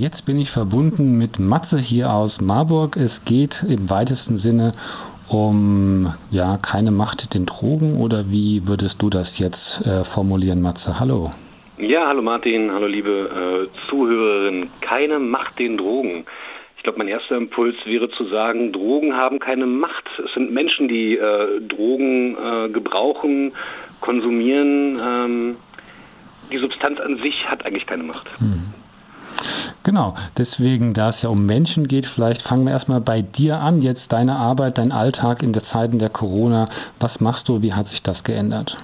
Jetzt 0.00 0.24
bin 0.24 0.40
ich 0.40 0.50
verbunden 0.50 1.18
mit 1.18 1.38
Matze 1.38 1.78
hier 1.78 2.10
aus 2.10 2.40
Marburg. 2.40 2.96
Es 2.96 3.26
geht 3.26 3.66
im 3.68 3.90
weitesten 3.90 4.38
Sinne 4.38 4.72
um 5.28 6.14
ja 6.30 6.56
keine 6.56 6.90
Macht 6.90 7.34
den 7.34 7.44
Drogen 7.44 7.98
oder 8.00 8.30
wie 8.30 8.66
würdest 8.66 9.02
du 9.02 9.10
das 9.10 9.38
jetzt 9.38 9.84
äh, 9.84 10.02
formulieren, 10.04 10.62
Matze? 10.62 10.98
Hallo. 10.98 11.30
Ja, 11.76 12.06
hallo 12.06 12.22
Martin, 12.22 12.72
hallo 12.72 12.86
liebe 12.86 13.68
äh, 13.68 13.88
Zuhörerinnen. 13.90 14.70
Keine 14.80 15.18
Macht 15.18 15.58
den 15.58 15.76
Drogen. 15.76 16.24
Ich 16.78 16.82
glaube, 16.82 16.96
mein 16.96 17.08
erster 17.08 17.36
Impuls 17.36 17.76
wäre 17.84 18.08
zu 18.08 18.24
sagen, 18.28 18.72
Drogen 18.72 19.14
haben 19.18 19.38
keine 19.38 19.66
Macht. 19.66 20.08
Es 20.24 20.32
sind 20.32 20.50
Menschen, 20.50 20.88
die 20.88 21.18
äh, 21.18 21.60
Drogen 21.60 22.38
äh, 22.38 22.70
gebrauchen, 22.70 23.52
konsumieren. 24.00 24.98
Ähm, 24.98 25.56
die 26.50 26.56
Substanz 26.56 27.00
an 27.00 27.18
sich 27.18 27.50
hat 27.50 27.66
eigentlich 27.66 27.84
keine 27.84 28.04
Macht. 28.04 28.26
Hm. 28.38 28.72
Genau, 29.82 30.14
deswegen, 30.36 30.92
da 30.92 31.08
es 31.08 31.22
ja 31.22 31.30
um 31.30 31.46
Menschen 31.46 31.88
geht, 31.88 32.04
vielleicht 32.04 32.42
fangen 32.42 32.64
wir 32.64 32.72
erstmal 32.72 33.00
bei 33.00 33.22
dir 33.22 33.60
an. 33.60 33.80
Jetzt 33.80 34.12
deine 34.12 34.36
Arbeit, 34.36 34.76
dein 34.76 34.92
Alltag 34.92 35.42
in 35.42 35.52
den 35.52 35.62
Zeiten 35.62 35.98
der 35.98 36.10
Corona. 36.10 36.68
Was 36.98 37.20
machst 37.20 37.48
du? 37.48 37.62
Wie 37.62 37.72
hat 37.72 37.88
sich 37.88 38.02
das 38.02 38.22
geändert? 38.22 38.76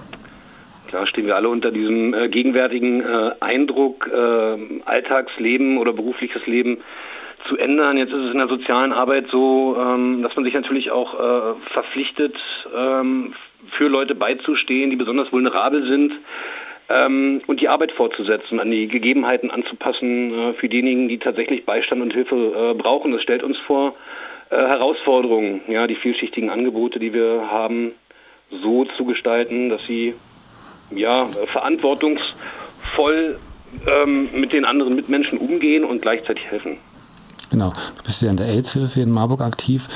Klar 0.87 1.05
stehen 1.05 1.27
wir 1.27 1.35
alle 1.35 1.49
unter 1.49 1.69
diesem 1.69 2.13
äh, 2.13 2.29
gegenwärtigen 2.29 3.01
äh, 3.01 3.31
Eindruck, 3.41 4.09
äh, 4.11 4.81
Alltagsleben 4.85 5.77
oder 5.77 5.93
berufliches 5.93 6.47
Leben 6.47 6.77
zu 7.47 7.57
ändern. 7.57 7.97
Jetzt 7.97 8.13
ist 8.13 8.23
es 8.23 8.31
in 8.31 8.37
der 8.39 8.47
sozialen 8.47 8.91
Arbeit 8.91 9.27
so, 9.31 9.77
ähm, 9.79 10.23
dass 10.23 10.35
man 10.35 10.45
sich 10.45 10.53
natürlich 10.53 10.89
auch 10.89 11.13
äh, 11.13 11.53
verpflichtet, 11.73 12.35
ähm, 12.75 13.33
für 13.71 13.87
Leute 13.87 14.15
beizustehen, 14.15 14.89
die 14.89 14.95
besonders 14.95 15.31
vulnerabel 15.31 15.91
sind 15.91 16.13
ähm, 16.89 17.41
und 17.47 17.59
die 17.61 17.69
Arbeit 17.69 17.91
fortzusetzen, 17.91 18.59
an 18.59 18.71
die 18.71 18.87
Gegebenheiten 18.87 19.51
anzupassen 19.51 20.33
äh, 20.33 20.53
für 20.53 20.69
diejenigen, 20.69 21.07
die 21.07 21.17
tatsächlich 21.17 21.65
Beistand 21.65 22.01
und 22.01 22.13
Hilfe 22.13 22.35
äh, 22.35 22.73
brauchen. 22.73 23.11
Das 23.11 23.21
stellt 23.21 23.43
uns 23.43 23.57
vor 23.57 23.95
äh, 24.49 24.55
Herausforderungen, 24.55 25.61
ja, 25.67 25.87
die 25.87 25.95
vielschichtigen 25.95 26.49
Angebote, 26.49 26.99
die 26.99 27.13
wir 27.13 27.49
haben, 27.51 27.91
so 28.49 28.85
zu 28.85 29.03
gestalten, 29.05 29.69
dass 29.69 29.85
sie 29.85 30.13
ja 30.89 31.27
verantwortungsvoll 31.51 33.39
ähm, 33.87 34.29
mit 34.33 34.53
den 34.53 34.63
anderen 34.63 34.95
Mitmenschen 34.95 35.37
umgehen 35.37 35.83
und 35.83 36.01
gleichzeitig 36.01 36.45
helfen. 36.45 36.77
Genau, 37.49 37.71
du 37.97 38.03
bist 38.03 38.21
ja 38.21 38.29
in 38.29 38.37
der 38.37 38.47
AIDS-Hilfe 38.47 39.01
in 39.01 39.11
Marburg 39.11 39.41
aktiv. 39.41 39.87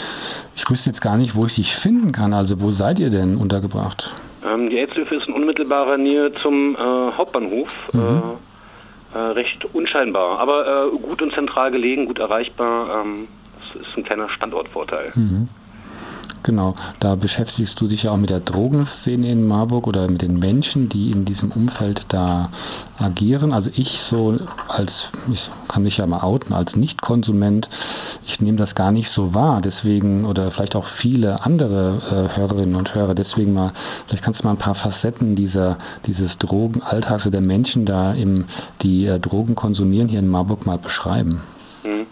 Ich 0.56 0.70
wüsste 0.70 0.90
jetzt 0.90 1.02
gar 1.02 1.18
nicht, 1.18 1.36
wo 1.36 1.46
ich 1.46 1.56
dich 1.56 1.76
finden 1.76 2.12
kann. 2.12 2.34
Also 2.34 2.62
wo 2.62 2.72
seid 2.72 3.00
ihr 3.00 3.10
denn 3.10 3.38
untergebracht? 3.38 4.14
Ähm, 4.46 4.70
die 4.70 4.78
AIDS-Hilfe 4.78 5.16
ist 5.16 5.28
in 5.28 5.34
unmittelbarer 5.34 5.98
Nähe 5.98 6.34
zum 6.42 6.76
äh, 6.76 6.80
Hauptbahnhof. 6.80 7.70
Mhm. 7.94 8.00
Äh, 8.00 9.18
äh, 9.18 9.20
recht 9.20 9.66
unscheinbar, 9.74 10.40
aber 10.40 10.86
äh, 10.86 10.98
gut 10.98 11.22
und 11.22 11.34
zentral 11.34 11.70
gelegen, 11.72 12.06
gut 12.06 12.20
erreichbar. 12.20 13.02
Ähm, 13.04 13.28
das 13.74 13.82
ist 13.88 13.98
ein 13.98 14.04
kleiner 14.04 14.30
Standortvorteil. 14.30 15.12
Mhm. 15.16 15.50
Genau, 16.44 16.76
da 17.00 17.16
beschäftigst 17.16 17.80
du 17.80 17.88
dich 17.88 18.04
ja 18.04 18.12
auch 18.12 18.18
mit 18.18 18.32
der 18.32 18.40
Drogenszene 18.40 19.30
in 19.30 19.48
Marburg 19.48 19.86
oder 19.86 20.10
mit 20.10 20.24
den 20.24 20.40
Menschen, 20.40 20.90
die 20.90 21.12
in 21.12 21.24
diesem 21.24 21.52
Umfeld 21.52 22.06
da 22.08 22.50
agieren. 22.98 23.54
Also 23.54 23.70
ich 23.76 24.02
so 24.02 24.40
als, 24.68 25.10
ich 25.32 25.50
kann 25.68 25.84
mich 25.84 25.98
ja 25.98 26.08
mal 26.08 26.22
outen, 26.22 26.54
als 26.54 26.76
Nicht-Konsument, 26.76 27.70
ich 28.26 28.42
nehme 28.42 28.58
das 28.58 28.74
gar 28.74 28.92
nicht 28.92 29.10
so 29.10 29.36
wahr. 29.36 29.62
Deswegen, 29.62 30.26
oder 30.26 30.50
vielleicht 30.50 30.76
auch 30.76 30.86
viele 30.86 31.46
andere 31.46 32.30
äh, 32.34 32.38
Hörerinnen 32.38 32.76
und 32.76 32.96
Hörer, 32.96 33.14
deswegen 33.14 33.54
mal, 33.54 33.72
vielleicht 34.08 34.24
kannst 34.24 34.42
du 34.42 34.48
mal 34.48 34.54
ein 34.54 34.58
paar 34.58 34.76
Facetten 34.76 35.36
dieser, 35.36 35.78
dieses 36.08 36.40
Drogenalltags 36.40 37.28
oder 37.28 37.32
der 37.40 37.42
Menschen 37.42 37.86
da 37.86 38.14
im, 38.14 38.46
die 38.82 39.06
äh, 39.06 39.20
Drogen 39.20 39.54
konsumieren 39.54 40.08
hier 40.08 40.20
in 40.20 40.28
Marburg 40.28 40.66
mal 40.66 40.80
beschreiben. 40.80 41.42
Mhm. 41.84 42.08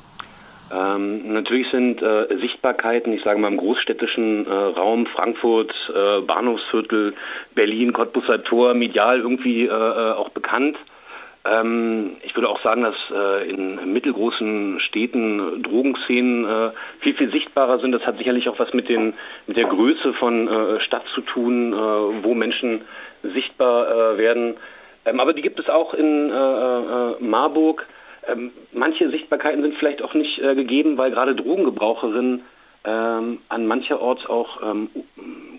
Ähm, 0.71 1.33
natürlich 1.33 1.69
sind 1.71 2.01
äh, 2.01 2.27
Sichtbarkeiten, 2.37 3.11
ich 3.13 3.23
sage 3.23 3.39
mal 3.39 3.47
im 3.47 3.57
großstädtischen 3.57 4.45
äh, 4.45 4.51
Raum, 4.51 5.07
Frankfurt, 5.07 5.73
äh, 5.89 6.21
Bahnhofsviertel, 6.21 7.13
Berlin, 7.55 7.91
Cottbusser 7.91 8.43
Tor, 8.43 8.75
medial 8.75 9.19
irgendwie 9.19 9.63
äh, 9.63 9.67
äh, 9.67 10.11
auch 10.11 10.29
bekannt. 10.29 10.77
Ähm, 11.43 12.17
ich 12.23 12.35
würde 12.35 12.49
auch 12.49 12.61
sagen, 12.61 12.83
dass 12.83 12.95
äh, 13.11 13.49
in 13.49 13.93
mittelgroßen 13.93 14.79
Städten 14.81 15.63
Drogenszenen 15.63 16.71
viel, 16.99 17.15
viel 17.15 17.31
sichtbarer 17.31 17.79
sind. 17.79 17.91
Das 17.91 18.05
hat 18.05 18.17
sicherlich 18.17 18.47
auch 18.47 18.59
was 18.59 18.73
mit, 18.73 18.89
den, 18.89 19.13
mit 19.47 19.57
der 19.57 19.65
Größe 19.65 20.13
von 20.13 20.79
Stadt 20.81 21.05
zu 21.15 21.21
tun, 21.21 21.73
wo 22.21 22.33
Menschen 22.35 22.81
sichtbar 23.23 24.17
werden. 24.17 24.55
Ähm, 25.05 25.19
aber 25.19 25.33
die 25.33 25.41
gibt 25.41 25.59
es 25.59 25.69
auch 25.69 25.93
in 25.93 26.29
Marburg. 27.19 27.87
Ähm, 28.31 28.51
manche 28.71 29.09
Sichtbarkeiten 29.09 29.61
sind 29.61 29.75
vielleicht 29.75 30.01
auch 30.01 30.13
nicht 30.13 30.39
äh, 30.39 30.55
gegeben, 30.55 30.97
weil 30.97 31.11
gerade 31.11 31.35
Drogengebraucherinnen 31.35 32.41
ähm, 32.85 33.39
an 33.49 33.67
mancherorts 33.67 34.25
auch 34.27 34.61
ähm, 34.63 34.89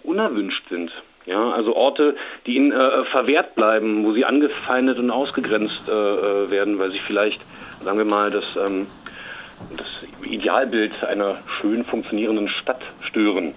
unerwünscht 0.02 0.68
sind. 0.68 0.90
Ja, 1.26 1.50
also 1.50 1.76
Orte, 1.76 2.16
die 2.46 2.56
ihnen 2.56 2.72
äh, 2.72 3.04
verwehrt 3.04 3.54
bleiben, 3.54 4.04
wo 4.04 4.12
sie 4.12 4.24
angefeindet 4.24 4.98
und 4.98 5.10
ausgegrenzt 5.10 5.82
äh, 5.86 5.92
äh 5.92 6.50
werden, 6.50 6.78
weil 6.78 6.90
sie 6.90 6.98
vielleicht, 6.98 7.40
sagen 7.84 7.98
wir 7.98 8.06
mal, 8.06 8.30
das, 8.30 8.44
ähm, 8.56 8.86
das 9.76 9.86
Idealbild 10.24 11.04
einer 11.04 11.36
schön 11.60 11.84
funktionierenden 11.84 12.48
Stadt 12.48 12.80
stören. 13.02 13.54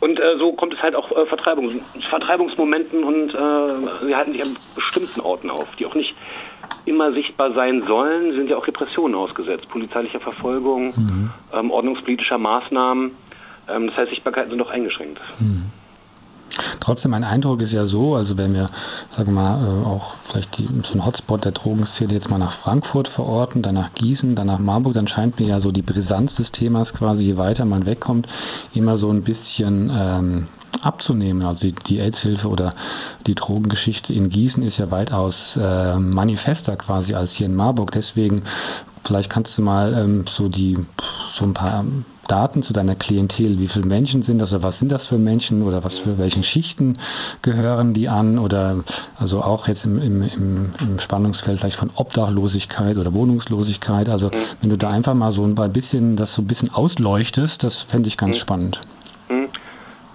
Und 0.00 0.18
äh, 0.18 0.36
so 0.38 0.52
kommt 0.52 0.74
es 0.74 0.82
halt 0.82 0.94
auch 0.96 1.12
äh, 1.12 1.26
Vertreibungs 1.26 1.74
Vertreibungsmomenten 2.08 3.04
und 3.04 3.34
äh, 3.34 4.06
sie 4.06 4.16
halten 4.16 4.32
sich 4.32 4.42
an 4.42 4.56
bestimmten 4.74 5.20
Orten 5.20 5.50
auf, 5.50 5.68
die 5.78 5.86
auch 5.86 5.94
nicht 5.94 6.14
immer 6.84 7.12
sichtbar 7.12 7.52
sein 7.54 7.84
sollen, 7.86 8.34
sind 8.34 8.50
ja 8.50 8.56
auch 8.56 8.66
Repressionen 8.66 9.14
ausgesetzt, 9.14 9.68
polizeilicher 9.68 10.20
Verfolgung, 10.20 10.92
mhm. 10.96 11.30
ähm, 11.52 11.70
ordnungspolitischer 11.70 12.38
Maßnahmen. 12.38 13.12
Ähm, 13.68 13.86
das 13.88 13.96
heißt, 13.96 14.10
Sichtbarkeiten 14.10 14.50
sind 14.50 14.58
doch 14.58 14.70
eingeschränkt. 14.70 15.20
Mhm. 15.38 15.66
Trotzdem, 16.80 17.12
mein 17.12 17.24
Eindruck 17.24 17.62
ist 17.62 17.72
ja 17.72 17.86
so, 17.86 18.14
also 18.16 18.36
wenn 18.36 18.54
wir, 18.54 18.68
sagen 19.16 19.34
wir 19.34 19.42
mal, 19.42 19.64
äh, 19.64 19.86
auch 19.86 20.14
vielleicht 20.24 20.58
die, 20.58 20.68
so 20.82 20.94
ein 20.94 21.06
Hotspot 21.06 21.44
der 21.44 21.52
Drogenszene 21.52 22.12
jetzt 22.12 22.28
mal 22.28 22.38
nach 22.38 22.52
Frankfurt 22.52 23.08
verorten, 23.08 23.62
dann 23.62 23.74
nach 23.74 23.94
Gießen, 23.94 24.34
dann 24.34 24.48
nach 24.48 24.58
Marburg, 24.58 24.94
dann 24.94 25.08
scheint 25.08 25.38
mir 25.38 25.46
ja 25.46 25.60
so 25.60 25.70
die 25.70 25.82
Brisanz 25.82 26.34
des 26.34 26.52
Themas 26.52 26.92
quasi, 26.92 27.26
je 27.26 27.36
weiter 27.36 27.64
man 27.64 27.86
wegkommt, 27.86 28.26
immer 28.74 28.96
so 28.96 29.10
ein 29.10 29.22
bisschen 29.22 29.90
ähm, 29.94 30.48
abzunehmen. 30.82 31.42
Also 31.42 31.70
die 31.70 32.00
AIDS-Hilfe 32.00 32.48
oder 32.48 32.74
die 33.26 33.34
Drogengeschichte 33.34 34.12
in 34.12 34.28
Gießen 34.28 34.62
ist 34.62 34.78
ja 34.78 34.90
weitaus 34.90 35.56
äh, 35.56 35.96
manifester 35.96 36.76
quasi 36.76 37.14
als 37.14 37.32
hier 37.32 37.46
in 37.46 37.54
Marburg. 37.54 37.92
Deswegen 37.92 38.42
vielleicht 39.04 39.30
kannst 39.30 39.56
du 39.58 39.62
mal 39.62 39.94
ähm, 39.94 40.24
so 40.28 40.48
die 40.48 40.78
so 41.34 41.44
ein 41.44 41.54
paar 41.54 41.84
Daten 42.28 42.62
zu 42.62 42.72
deiner 42.72 42.94
Klientel. 42.94 43.58
Wie 43.58 43.68
viele 43.68 43.86
Menschen 43.86 44.22
sind 44.22 44.38
das 44.38 44.52
oder 44.52 44.62
was 44.62 44.78
sind 44.78 44.90
das 44.92 45.06
für 45.06 45.18
Menschen 45.18 45.62
oder 45.62 45.84
was 45.84 45.98
für 45.98 46.18
welchen 46.18 46.42
Schichten 46.42 46.98
gehören 47.42 47.94
die 47.94 48.08
an 48.08 48.38
oder 48.38 48.84
also 49.18 49.42
auch 49.42 49.68
jetzt 49.68 49.84
im, 49.84 50.00
im, 50.00 50.22
im, 50.80 50.98
Spannungsfeld 50.98 51.58
vielleicht 51.58 51.76
von 51.76 51.90
Obdachlosigkeit 51.94 52.96
oder 52.96 53.12
Wohnungslosigkeit. 53.12 54.08
Also 54.08 54.30
wenn 54.60 54.70
du 54.70 54.78
da 54.78 54.88
einfach 54.88 55.14
mal 55.14 55.32
so 55.32 55.44
ein 55.44 55.72
bisschen 55.72 56.16
das 56.16 56.32
so 56.32 56.42
ein 56.42 56.46
bisschen 56.46 56.72
ausleuchtest, 56.72 57.64
das 57.64 57.78
fände 57.78 58.08
ich 58.08 58.16
ganz 58.16 58.36
mhm. 58.36 58.40
spannend. 58.40 58.80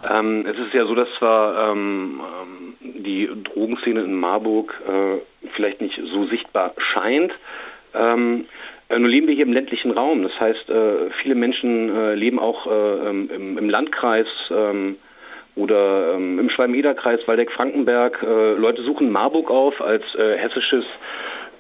Ähm, 0.10 0.46
es 0.46 0.58
ist 0.58 0.74
ja 0.74 0.86
so, 0.86 0.96
dass 0.96 1.08
zwar 1.18 1.72
ähm, 1.72 2.22
ähm, 2.42 2.76
die 3.04 3.30
Drogenszene 3.44 4.02
in 4.02 4.16
Marburg 4.16 4.74
äh, 4.88 5.50
vielleicht 5.54 5.82
nicht 5.82 6.00
so 6.12 6.26
sichtbar 6.26 6.74
scheint, 6.78 7.34
ähm, 7.94 8.46
äh, 8.90 9.00
nur 9.00 9.10
leben 9.10 9.28
wir 9.28 9.36
hier 9.36 9.46
im 9.46 9.54
ländlichen 9.54 9.92
Raum. 9.92 10.24
Das 10.24 10.40
heißt, 10.40 10.70
äh, 10.70 11.10
viele 11.22 11.36
Menschen 11.36 11.96
äh, 11.96 12.16
leben 12.16 12.40
auch 12.40 12.68
äh, 12.68 13.10
im, 13.10 13.58
im, 13.58 13.70
Landkreis 13.70 14.28
ähm, 14.50 14.98
oder 15.56 16.14
ähm, 16.16 16.40
im 16.40 16.50
Schwalm-Eder-Kreis, 16.50 17.20
Waldeck-Frankenberg. 17.26 18.24
Äh, 18.24 18.52
Leute 18.54 18.84
suchen 18.84 19.12
Marburg 19.12 19.50
auf 19.50 19.82
als 19.82 20.04
hessisches 20.14 20.86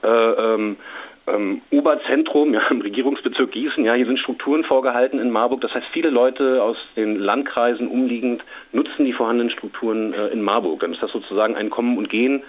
ähm, 0.03 0.77
ähm, 1.27 1.61
Oberzentrum, 1.71 2.53
ja, 2.53 2.61
im 2.69 2.81
Regierungsbezirk 2.81 3.51
Gießen. 3.51 3.83
Ja, 3.85 3.93
hier 3.93 4.05
sind 4.05 4.19
Strukturen 4.19 4.63
vorgehalten 4.63 5.19
in 5.19 5.31
Marburg. 5.31 5.61
Das 5.61 5.73
heißt, 5.73 5.87
viele 5.91 6.09
Leute 6.09 6.61
aus 6.61 6.77
den 6.95 7.19
Landkreisen 7.19 7.87
umliegend 7.87 8.43
nutzen 8.71 9.05
die 9.05 9.13
vorhandenen 9.13 9.51
Strukturen 9.51 10.13
äh, 10.13 10.27
in 10.27 10.41
Marburg. 10.41 10.79
Dann 10.81 10.93
ist 10.93 11.03
das 11.03 11.11
sozusagen 11.11 11.55
ein 11.55 11.69
Kommen 11.69 11.97
und 11.97 12.09
Gehen. 12.09 12.43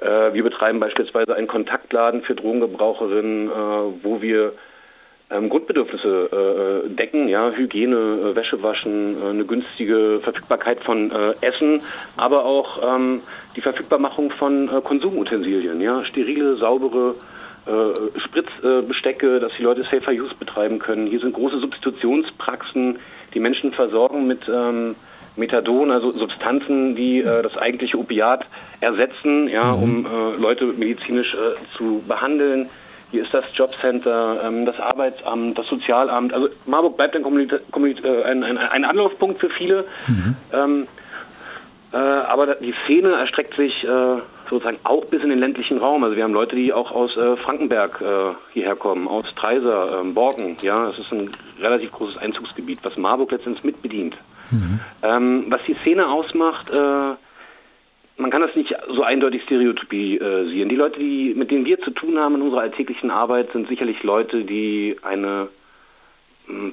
Äh, 0.00 0.32
wir 0.32 0.42
betreiben 0.42 0.80
beispielsweise 0.80 1.34
einen 1.34 1.48
Kontaktladen 1.48 2.22
für 2.22 2.34
Drogengebraucherinnen, 2.34 3.48
äh, 3.48 3.52
wo 4.02 4.22
wir 4.22 4.52
ähm, 5.30 5.48
Grundbedürfnisse 5.48 6.84
äh, 6.86 6.88
decken, 6.88 7.28
ja, 7.28 7.50
Hygiene, 7.50 7.96
äh, 7.96 8.34
Wäsche 8.34 8.62
waschen, 8.62 9.16
äh, 9.22 9.30
eine 9.30 9.44
günstige 9.44 10.18
Verfügbarkeit 10.20 10.80
von 10.82 11.12
Essen, 11.40 11.82
aber 12.16 12.44
auch 12.44 12.80
ähm, 12.96 13.22
die 13.54 13.60
Verfügbarmachung 13.60 14.32
von 14.32 14.68
Konsumutensilien, 14.82 15.80
ja, 15.80 16.04
sterile, 16.04 16.56
saubere 16.56 17.14
äh, 17.70 18.20
Spritzbestecke, 18.20 19.40
dass 19.40 19.52
die 19.54 19.62
Leute 19.62 19.84
Safer 19.84 20.12
Use 20.12 20.34
betreiben 20.38 20.78
können. 20.78 21.06
Hier 21.06 21.20
sind 21.20 21.32
große 21.32 21.60
Substitutionspraxen, 21.60 22.98
die 23.34 23.40
Menschen 23.40 23.72
versorgen 23.72 24.26
mit 24.26 24.48
ähm, 24.48 24.96
Methadon, 25.36 25.90
also 25.90 26.12
Substanzen, 26.12 26.94
die 26.94 27.20
äh, 27.20 27.42
das 27.42 27.56
eigentliche 27.56 27.98
Opiat 27.98 28.46
ersetzen, 28.80 29.48
ja, 29.48 29.76
mhm. 29.76 29.82
um 29.82 30.06
äh, 30.06 30.36
Leute 30.40 30.66
medizinisch 30.66 31.34
äh, 31.34 31.76
zu 31.76 32.02
behandeln. 32.06 32.68
hier 33.10 33.22
ist 33.22 33.32
das 33.34 33.44
Jobcenter, 33.54 34.40
ähm, 34.44 34.66
das 34.66 34.78
Arbeitsamt, 34.80 35.58
das 35.58 35.66
Sozialamt. 35.68 36.32
Also 36.32 36.48
Marburg 36.66 36.96
bleibt 36.96 37.16
ein, 37.16 37.24
äh, 37.24 38.22
ein, 38.24 38.42
ein, 38.42 38.58
ein 38.58 38.84
Anlaufpunkt 38.84 39.40
für 39.40 39.50
viele. 39.50 39.84
Mhm. 40.08 40.36
Ähm, 40.52 40.88
äh, 41.92 41.96
aber 41.96 42.54
die 42.54 42.74
Szene 42.84 43.10
erstreckt 43.14 43.54
sich 43.56 43.84
äh, 43.84 43.88
sozusagen 44.50 44.78
auch 44.82 45.04
bis 45.06 45.22
in 45.22 45.30
den 45.30 45.38
ländlichen 45.38 45.78
Raum. 45.78 46.02
Also 46.02 46.16
wir 46.16 46.24
haben 46.24 46.34
Leute, 46.34 46.56
die 46.56 46.72
auch 46.72 46.90
aus 46.90 47.16
äh, 47.16 47.36
Frankenberg 47.36 48.00
äh, 48.00 48.34
hierher 48.52 48.76
kommen, 48.76 49.06
aus 49.08 49.24
Treiser, 49.36 50.00
ähm, 50.00 50.12
Borken. 50.12 50.56
Ja, 50.60 50.88
es 50.88 50.98
ist 50.98 51.12
ein 51.12 51.30
relativ 51.60 51.92
großes 51.92 52.18
Einzugsgebiet, 52.18 52.80
was 52.82 52.96
Marburg 52.96 53.30
letztendlich 53.30 53.64
mitbedient. 53.64 54.16
Mhm. 54.50 54.80
Ähm, 55.02 55.44
was 55.48 55.60
die 55.66 55.76
Szene 55.82 56.08
ausmacht, 56.08 56.68
äh, 56.70 57.14
man 58.16 58.30
kann 58.30 58.42
das 58.42 58.54
nicht 58.54 58.74
so 58.88 59.02
eindeutig 59.02 59.44
stereotypisieren. 59.44 60.68
Die 60.68 60.76
Leute, 60.76 60.98
die, 60.98 61.32
mit 61.34 61.50
denen 61.50 61.64
wir 61.64 61.80
zu 61.80 61.90
tun 61.90 62.18
haben 62.18 62.34
in 62.34 62.42
unserer 62.42 62.60
alltäglichen 62.62 63.10
Arbeit, 63.10 63.52
sind 63.52 63.68
sicherlich 63.68 64.02
Leute, 64.02 64.44
die 64.44 64.96
eine 65.02 65.48
hm, 66.46 66.72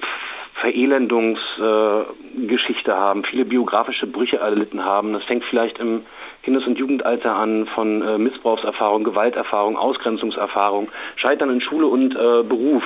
Verelendungsgeschichte 0.60 2.90
äh, 2.90 2.94
haben, 2.94 3.24
viele 3.24 3.44
biografische 3.44 4.06
Brüche 4.06 4.38
erlitten 4.38 4.84
haben. 4.84 5.12
Das 5.12 5.24
fängt 5.24 5.44
vielleicht 5.44 5.78
im 5.78 6.02
Kindes- 6.42 6.66
und 6.66 6.78
Jugendalter 6.78 7.34
an 7.34 7.66
von 7.66 8.02
äh, 8.02 8.18
Missbrauchserfahrung, 8.18 9.04
Gewalterfahrung, 9.04 9.76
Ausgrenzungserfahrung, 9.76 10.88
Scheitern 11.16 11.50
in 11.50 11.60
Schule 11.60 11.86
und 11.86 12.16
äh, 12.16 12.42
Beruf 12.42 12.82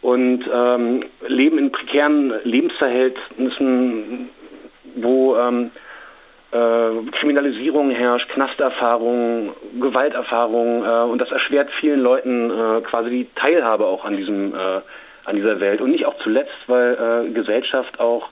und 0.00 0.44
ähm, 0.52 1.04
leben 1.26 1.58
in 1.58 1.72
prekären 1.72 2.32
Lebensverhältnissen, 2.44 4.28
wo 4.96 5.36
ähm, 5.36 5.70
äh, 6.50 7.10
Kriminalisierung 7.12 7.90
herrscht, 7.90 8.28
Knasterfahrung, 8.30 9.52
Gewalterfahrung 9.80 10.84
äh, 10.84 11.10
und 11.10 11.20
das 11.20 11.30
erschwert 11.30 11.70
vielen 11.70 12.00
Leuten 12.00 12.50
äh, 12.50 12.80
quasi 12.82 13.10
die 13.10 13.28
Teilhabe 13.34 13.86
auch 13.86 14.04
an 14.04 14.16
diesem 14.16 14.54
äh, 14.54 14.80
an 15.28 15.36
dieser 15.36 15.60
Welt 15.60 15.80
und 15.80 15.90
nicht 15.90 16.06
auch 16.06 16.16
zuletzt, 16.22 16.54
weil 16.66 17.26
äh, 17.26 17.30
Gesellschaft 17.30 18.00
auch 18.00 18.28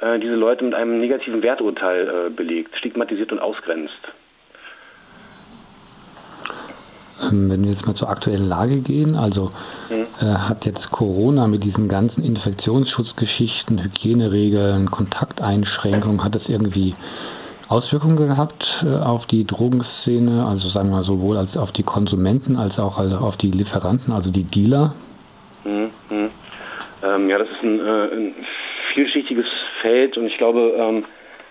äh, 0.00 0.18
diese 0.18 0.34
Leute 0.34 0.64
mit 0.64 0.74
einem 0.74 1.00
negativen 1.00 1.42
Werturteil 1.42 2.30
belegt, 2.30 2.76
stigmatisiert 2.76 3.32
und 3.32 3.40
ausgrenzt. 3.40 4.12
Ähm, 7.20 7.50
wenn 7.50 7.62
wir 7.62 7.70
jetzt 7.70 7.86
mal 7.86 7.94
zur 7.94 8.10
aktuellen 8.10 8.48
Lage 8.48 8.78
gehen, 8.78 9.16
also 9.16 9.50
mhm. 9.90 10.06
äh, 10.20 10.34
hat 10.34 10.66
jetzt 10.66 10.90
Corona 10.90 11.46
mit 11.46 11.64
diesen 11.64 11.88
ganzen 11.88 12.24
Infektionsschutzgeschichten, 12.24 13.82
Hygieneregeln, 13.82 14.90
Kontakteinschränkungen, 14.90 16.22
hat 16.22 16.34
das 16.34 16.48
irgendwie 16.48 16.94
Auswirkungen 17.68 18.16
gehabt 18.16 18.84
äh, 18.86 18.96
auf 18.96 19.26
die 19.26 19.46
Drogenszene, 19.46 20.46
also 20.46 20.68
sagen 20.68 20.90
wir 20.90 21.02
sowohl 21.02 21.36
als 21.36 21.56
auf 21.56 21.72
die 21.72 21.82
Konsumenten 21.82 22.56
als 22.56 22.78
auch 22.78 22.98
auf 22.98 23.36
die 23.36 23.50
Lieferanten, 23.50 24.12
also 24.12 24.30
die 24.30 24.44
Dealer? 24.44 24.94
Mhm. 25.68 26.30
Ähm, 27.02 27.30
ja, 27.30 27.38
das 27.38 27.48
ist 27.50 27.62
ein, 27.62 27.80
äh, 27.80 28.14
ein, 28.14 28.34
vielschichtiges 28.94 29.46
Feld 29.80 30.16
und 30.16 30.26
ich 30.26 30.38
glaube, 30.38 30.74
ähm, 30.76 31.04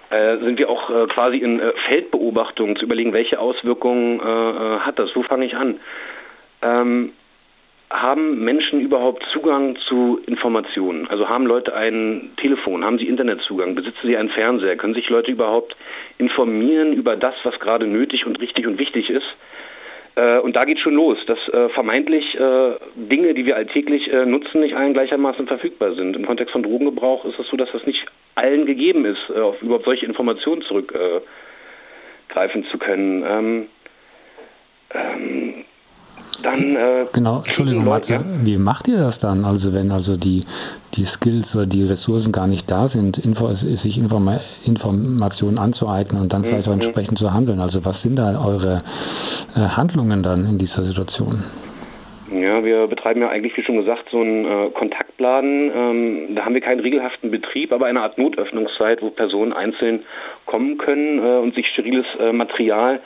äh, 0.09 0.37
sind 0.39 0.57
wir 0.57 0.69
auch 0.69 0.89
äh, 0.89 1.05
quasi 1.07 1.37
in 1.37 1.59
äh, 1.59 1.71
Feldbeobachtung 1.87 2.75
zu 2.75 2.83
überlegen, 2.83 3.13
welche 3.13 3.39
Auswirkungen 3.39 4.19
äh, 4.19 4.79
hat 4.79 4.99
das? 4.99 5.15
Wo 5.15 5.21
fange 5.21 5.45
ich 5.45 5.55
an? 5.55 5.79
Ähm, 6.61 7.11
haben 7.89 8.43
Menschen 8.43 8.81
überhaupt 8.81 9.25
Zugang 9.31 9.77
zu 9.87 10.19
Informationen? 10.25 11.07
Also 11.09 11.29
haben 11.29 11.45
Leute 11.45 11.73
ein 11.73 12.31
Telefon, 12.35 12.83
haben 12.83 12.97
sie 12.97 13.07
Internetzugang, 13.07 13.75
besitzen 13.75 14.07
sie 14.07 14.17
einen 14.17 14.29
Fernseher? 14.29 14.75
Können 14.75 14.93
sich 14.93 15.09
Leute 15.09 15.31
überhaupt 15.31 15.77
informieren 16.17 16.91
über 16.91 17.15
das, 17.15 17.35
was 17.43 17.59
gerade 17.59 17.87
nötig 17.87 18.25
und 18.25 18.41
richtig 18.41 18.67
und 18.67 18.79
wichtig 18.79 19.09
ist? 19.09 19.27
Äh, 20.17 20.39
und 20.39 20.55
da 20.55 20.65
geht 20.65 20.79
schon 20.79 20.95
los, 20.95 21.19
dass 21.27 21.37
äh, 21.49 21.69
vermeintlich 21.69 22.33
äh, 22.35 22.71
Dinge, 22.95 23.35
die 23.35 23.45
wir 23.45 23.55
alltäglich 23.55 24.11
nutzen, 24.25 24.61
nicht 24.61 24.75
allen 24.75 24.93
gleichermaßen 24.93 25.45
verfügbar 25.47 25.93
sind. 25.93 26.15
Im 26.15 26.25
Kontext 26.25 26.51
von 26.51 26.63
Drogengebrauch 26.63 27.25
ist 27.25 27.37
es 27.39 27.47
so, 27.47 27.57
dass 27.57 27.71
das 27.71 27.85
nicht 27.85 28.03
allen 28.35 28.65
gegeben 28.65 29.05
ist, 29.05 29.31
auf 29.31 29.61
überhaupt 29.61 29.85
solche 29.85 30.05
Informationen 30.05 30.63
zurückgreifen 30.63 31.21
zu 32.71 32.77
können. 32.79 33.23
Ähm, 33.27 33.67
dann 36.47 36.75
äh, 36.75 37.05
genau, 37.11 37.44
Entschuldigung, 37.45 37.83
Matze, 37.85 38.13
ja. 38.13 38.21
wie 38.41 38.57
macht 38.57 38.88
ihr 38.88 38.97
das 38.97 39.19
dann? 39.19 39.44
Also 39.44 39.73
wenn 39.73 39.91
also 39.91 40.15
die, 40.15 40.45
die 40.95 41.05
Skills 41.05 41.55
oder 41.55 41.65
die 41.65 41.83
Ressourcen 41.83 42.31
gar 42.31 42.47
nicht 42.47 42.71
da 42.71 42.88
sind, 42.88 43.17
Info, 43.17 43.53
sich 43.53 43.97
Informa 43.97 44.39
Informationen 44.65 45.59
anzueignen 45.59 46.21
und 46.21 46.31
dann 46.31 46.41
mhm. 46.41 46.45
vielleicht 46.45 46.67
auch 46.69 46.73
mhm. 46.73 46.81
entsprechend 46.81 47.19
zu 47.19 47.33
handeln. 47.33 47.59
Also 47.59 47.83
was 47.83 48.01
sind 48.01 48.15
da 48.15 48.41
eure 48.44 48.81
äh, 49.55 49.59
Handlungen 49.59 50.23
dann 50.23 50.47
in 50.47 50.57
dieser 50.57 50.85
Situation? 50.85 51.44
Ja, 52.31 52.63
wir 52.63 52.88
betreiben 52.88 53.21
ja 53.21 53.29
eigentlich, 53.29 53.55
wie 53.55 53.63
schon 53.63 53.77
gesagt, 53.77 54.09
so 54.09 54.19
einen 54.19 54.45
äh, 54.45 54.69
Kontaktladen. 54.73 55.71
Ähm, 55.73 56.35
da 56.35 56.45
haben 56.45 56.53
wir 56.53 56.61
keinen 56.61 56.81
regelhaften 56.81 57.31
Betrieb, 57.31 57.71
aber 57.71 57.85
eine 57.85 58.01
Art 58.01 58.17
Notöffnungszeit, 58.17 59.01
wo 59.01 59.09
Personen 59.09 59.53
einzeln 59.53 60.01
kommen 60.45 60.77
können 60.77 61.19
äh, 61.19 61.39
und 61.39 61.55
sich 61.55 61.67
steriles 61.67 62.05
äh, 62.19 62.33
Material 62.33 62.99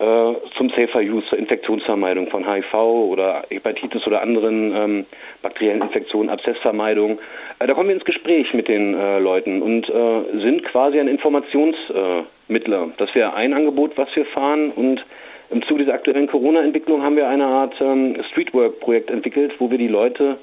äh, 0.00 0.34
zum 0.56 0.70
Safer 0.70 1.00
Use, 1.00 1.26
zur 1.28 1.38
Infektionsvermeidung 1.38 2.28
von 2.28 2.50
HIV 2.50 2.74
oder 2.74 3.42
Hepatitis 3.50 4.06
oder 4.06 4.22
anderen 4.22 4.74
ähm, 4.74 5.06
bakteriellen 5.42 5.82
Infektionen, 5.82 6.30
Abszessvermeidung. 6.30 7.18
Äh, 7.58 7.66
da 7.66 7.74
kommen 7.74 7.88
wir 7.88 7.96
ins 7.96 8.06
Gespräch 8.06 8.54
mit 8.54 8.68
den 8.68 8.94
äh, 8.94 9.18
Leuten 9.18 9.60
und 9.60 9.90
äh, 9.90 10.40
sind 10.40 10.64
quasi 10.64 10.98
ein 10.98 11.06
Informationsmittler. 11.06 12.88
das 12.96 13.14
wäre 13.14 13.34
ein 13.34 13.52
Angebot, 13.52 13.98
was 13.98 14.08
wir 14.16 14.24
fahren 14.24 14.70
und 14.70 15.04
im 15.50 15.62
Zuge 15.62 15.84
dieser 15.84 15.94
aktuellen 15.94 16.28
Corona-Entwicklung 16.28 17.02
haben 17.02 17.16
wir 17.16 17.28
eine 17.28 17.44
Art 17.44 17.74
ähm, 17.82 18.16
Streetwork-Projekt 18.30 19.10
entwickelt, 19.10 19.52
wo 19.58 19.70
wir 19.70 19.76
die 19.76 19.88
Leute 19.88 20.38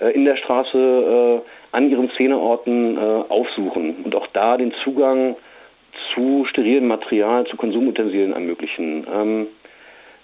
äh, 0.00 0.10
in 0.10 0.24
der 0.24 0.36
Straße 0.36 1.42
äh, 1.42 1.76
an 1.76 1.90
ihren 1.90 2.10
Szeneorten 2.10 2.98
aufsuchen 3.28 3.96
und 4.02 4.14
auch 4.14 4.26
da 4.28 4.56
den 4.56 4.72
Zugang 4.82 5.36
zu 6.14 6.44
sterilem 6.44 6.86
Material, 6.86 7.46
zu 7.46 7.56
Konsumutensilien 7.56 8.32
ermöglichen, 8.32 9.06
ähm, 9.12 9.46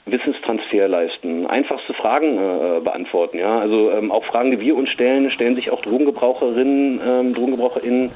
Wissenstransfer 0.04 0.88
leisten, 0.88 1.46
einfachste 1.46 1.94
Fragen 1.94 2.36
äh, 2.36 2.80
beantworten. 2.80 3.38
Ja? 3.38 3.60
Also 3.60 3.92
ähm, 3.92 4.10
auch 4.10 4.24
Fragen, 4.24 4.50
die 4.50 4.60
wir 4.60 4.76
uns 4.76 4.88
stellen, 4.90 5.30
stellen 5.30 5.54
sich 5.54 5.70
auch 5.70 5.80
Drogengebraucherinnen, 5.80 7.00
ähm, 7.06 7.34
DrogengebraucherInnen, 7.34 8.10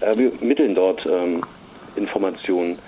äh, 0.00 0.16
wir 0.16 0.32
mitteln 0.40 0.74
dort 0.74 1.04
ähm, 1.06 1.42
Informationen. 1.96 2.78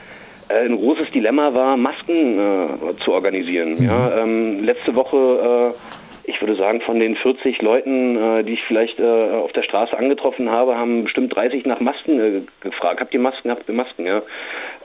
Äh, 0.49 0.67
ein 0.67 0.77
großes 0.77 1.11
Dilemma 1.11 1.53
war, 1.55 1.77
Masken 1.77 2.39
äh, 2.39 3.05
zu 3.05 3.13
organisieren. 3.13 3.81
Mhm. 3.81 3.85
Ja? 3.85 4.23
Ähm, 4.23 4.65
letzte 4.65 4.95
Woche 4.95 5.75
äh, 5.75 6.06
ich 6.27 6.41
würde 6.41 6.57
sagen, 6.57 6.81
von 6.81 6.99
den 6.99 7.17
40 7.17 7.63
Leuten, 7.63 8.17
äh, 8.17 8.45
die 8.45 8.55
ich 8.55 8.65
vielleicht 8.65 8.99
äh, 8.99 9.05
auf 9.05 9.53
der 9.53 9.63
Straße 9.63 9.97
angetroffen 9.97 10.51
habe, 10.51 10.77
haben 10.77 11.05
bestimmt 11.05 11.35
30 11.35 11.67
nach 11.67 11.81
Masken 11.81 12.21
äh, 12.21 12.43
gefragt. 12.61 13.01
Habt 13.01 13.15
ihr 13.15 13.21
Masken? 13.21 13.51
Habt 13.51 13.69
ihr 13.69 13.75
Masken? 13.75 14.07
Ja. 14.07 14.23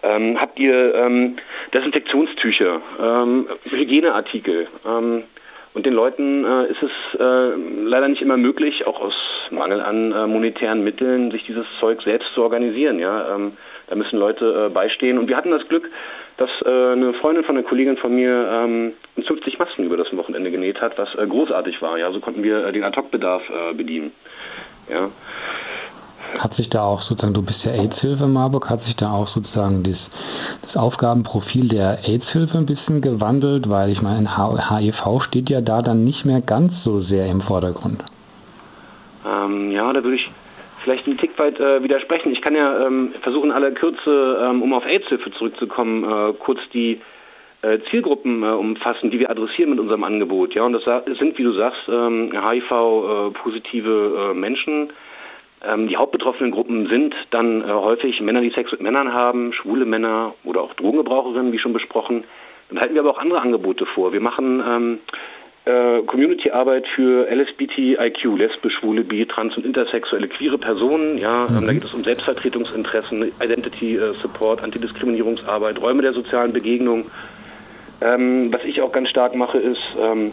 Ähm, 0.04 0.40
habt 0.40 0.60
ihr 0.60 0.96
ähm, 0.96 1.38
Desinfektionstücher, 1.74 2.82
ähm, 3.02 3.48
Hygieneartikel? 3.70 4.68
Ähm, 4.86 5.24
und 5.74 5.86
den 5.86 5.94
Leuten 5.94 6.44
äh, 6.44 6.66
ist 6.66 6.84
es 6.84 7.20
äh, 7.20 7.56
leider 7.84 8.08
nicht 8.08 8.22
immer 8.22 8.38
möglich, 8.38 8.86
auch 8.86 9.02
aus 9.02 9.14
Mangel 9.52 9.82
an 9.82 10.12
äh, 10.12 10.28
monetären 10.28 10.84
Mitteln, 10.84 11.32
sich 11.32 11.46
dieses 11.46 11.66
Zeug 11.80 12.02
selbst 12.02 12.34
zu 12.34 12.44
organisieren. 12.44 13.00
Ja? 13.00 13.36
Ähm, 13.36 13.54
da 13.88 13.96
müssen 13.96 14.20
Leute 14.20 14.70
beistehen. 14.70 15.18
Und 15.18 15.28
wir 15.28 15.38
hatten 15.38 15.52
das 15.52 15.68
Glück, 15.68 15.90
dass 16.38 16.50
äh, 16.66 16.92
eine 16.94 17.14
Freundin 17.14 17.44
von 17.44 17.58
einer 17.58 17.66
Kollegin 17.66 17.98
von 17.98 18.16
mir 18.16 18.50
ähm, 18.52 18.94
50 19.26 19.60
Masken 19.60 19.84
über 19.84 19.96
das 19.96 20.16
Wochenende 20.16 20.52
genäht 20.52 20.82
hat, 20.82 20.98
was 20.98 21.16
äh, 21.16 21.26
großartig 21.26 21.82
war. 21.82 21.98
Ja, 21.98 22.12
so 22.12 22.20
konnten 22.20 22.44
wir 22.44 22.66
äh, 22.66 22.72
den 22.72 22.84
Ad-Hoc-Bedarf 22.84 23.44
äh, 23.50 23.74
bedienen. 23.74 24.12
Ja. 24.90 25.10
Hat 26.40 26.54
sich 26.54 26.70
da 26.70 26.84
auch 26.84 27.02
sozusagen, 27.02 27.34
du 27.34 27.42
bist 27.42 27.66
ja 27.66 27.72
AIDS-Hilfe 27.72 28.24
in 28.24 28.34
Marburg, 28.34 28.70
hat 28.70 28.82
sich 28.82 28.96
da 28.96 29.12
auch 29.12 29.28
sozusagen 29.28 29.84
das, 29.84 30.10
das 30.62 30.78
Aufgabenprofil 30.78 31.68
der 31.68 32.08
AIDS-Hilfe 32.08 32.58
ein 32.58 32.66
bisschen 32.66 33.02
gewandelt, 33.02 33.70
weil 33.70 33.90
ich 33.90 34.02
meine, 34.02 34.38
HIV 34.38 35.22
steht 35.22 35.50
ja 35.50 35.62
da 35.62 35.82
dann 35.82 36.04
nicht 36.04 36.26
mehr 36.26 36.42
ganz 36.42 36.84
so 36.84 37.00
sehr 37.00 37.28
im 37.28 37.42
Vordergrund. 37.42 38.04
Ähm, 39.26 39.72
ja, 39.72 39.92
da 39.94 40.04
würde 40.04 40.16
ich 40.16 40.30
vielleicht 40.84 41.08
ein 41.08 41.18
Tick 41.18 41.38
weit 41.38 41.60
äh, 41.60 41.84
widersprechen. 41.84 42.32
Ich 42.32 42.42
kann 42.42 42.56
ja 42.56 42.86
ähm, 42.86 43.14
versuchen, 43.22 43.52
aller 43.52 43.72
Kürze, 43.72 44.40
ähm, 44.42 44.62
um 44.62 44.74
auf 44.74 44.86
AIDS-Hilfe 44.86 45.32
zurückzukommen, 45.32 46.04
äh, 46.04 46.34
kurz 46.34 46.60
die 46.74 47.00
äh, 47.62 47.80
Zielgruppen 47.90 48.44
äh, 48.44 48.48
umfassen, 48.48 49.12
die 49.12 49.20
wir 49.20 49.30
adressieren 49.30 49.70
mit 49.70 49.80
unserem 49.80 50.04
Angebot. 50.04 50.56
Ja, 50.56 50.64
und 50.64 50.74
das 50.74 50.84
sind, 51.18 51.38
wie 51.38 51.44
du 51.44 51.54
sagst, 51.54 51.88
ähm, 51.88 52.32
HIV-positive 52.32 54.32
äh, 54.32 54.34
Menschen. 54.34 54.90
Ähm, 55.68 55.88
die 55.88 55.98
hauptbetroffenen 55.98 56.52
Gruppen 56.52 56.88
sind 56.88 57.16
dann 57.30 57.62
äh, 57.62 57.66
häufig 57.66 58.20
Männer, 58.22 58.42
die 58.42 58.50
Sex 58.50 58.72
mit 58.72 58.82
Männern 58.82 59.14
haben, 59.14 59.54
schwule 59.54 59.86
Männer 59.86 60.34
oder 60.44 60.62
auch 60.62 60.74
Drogengebraucherinnen, 60.74 61.52
wie 61.52 61.60
schon 61.60 61.74
besprochen. 61.74 62.24
Dann 62.70 62.80
halten 62.80 62.94
wir 62.96 63.02
aber 63.02 63.12
auch 63.12 63.20
andere 63.20 63.42
Angebote 63.42 63.86
vor. 63.86 64.14
Wir 64.14 64.22
machen 64.22 64.64
ähm, 64.68 65.00
äh, 65.66 66.02
Community-Arbeit 66.02 66.88
für 66.88 67.30
LSBTIQ, 67.30 68.38
lesbisch, 68.38 68.80
schwule, 68.80 69.04
bi, 69.04 69.26
trans 69.26 69.56
und 69.58 69.66
intersexuelle 69.66 70.28
queere 70.28 70.58
Personen. 70.58 71.20
Ja, 71.20 71.48
mhm. 71.48 71.58
ähm, 71.58 71.68
da 71.68 71.74
geht 71.74 71.84
es 71.84 71.94
um 71.94 72.04
Selbstvertretungsinteressen, 72.04 73.32
Identity 73.40 73.98
äh, 73.98 74.14
Support, 74.14 74.64
Antidiskriminierungsarbeit, 74.64 75.80
Räume 75.80 76.02
der 76.02 76.14
sozialen 76.14 76.54
Begegnung. 76.54 77.06
Ähm, 78.02 78.52
was 78.52 78.64
ich 78.64 78.82
auch 78.82 78.92
ganz 78.92 79.10
stark 79.10 79.36
mache, 79.36 79.60
ist 79.60 79.82
ähm, 80.00 80.28
äh, 80.30 80.32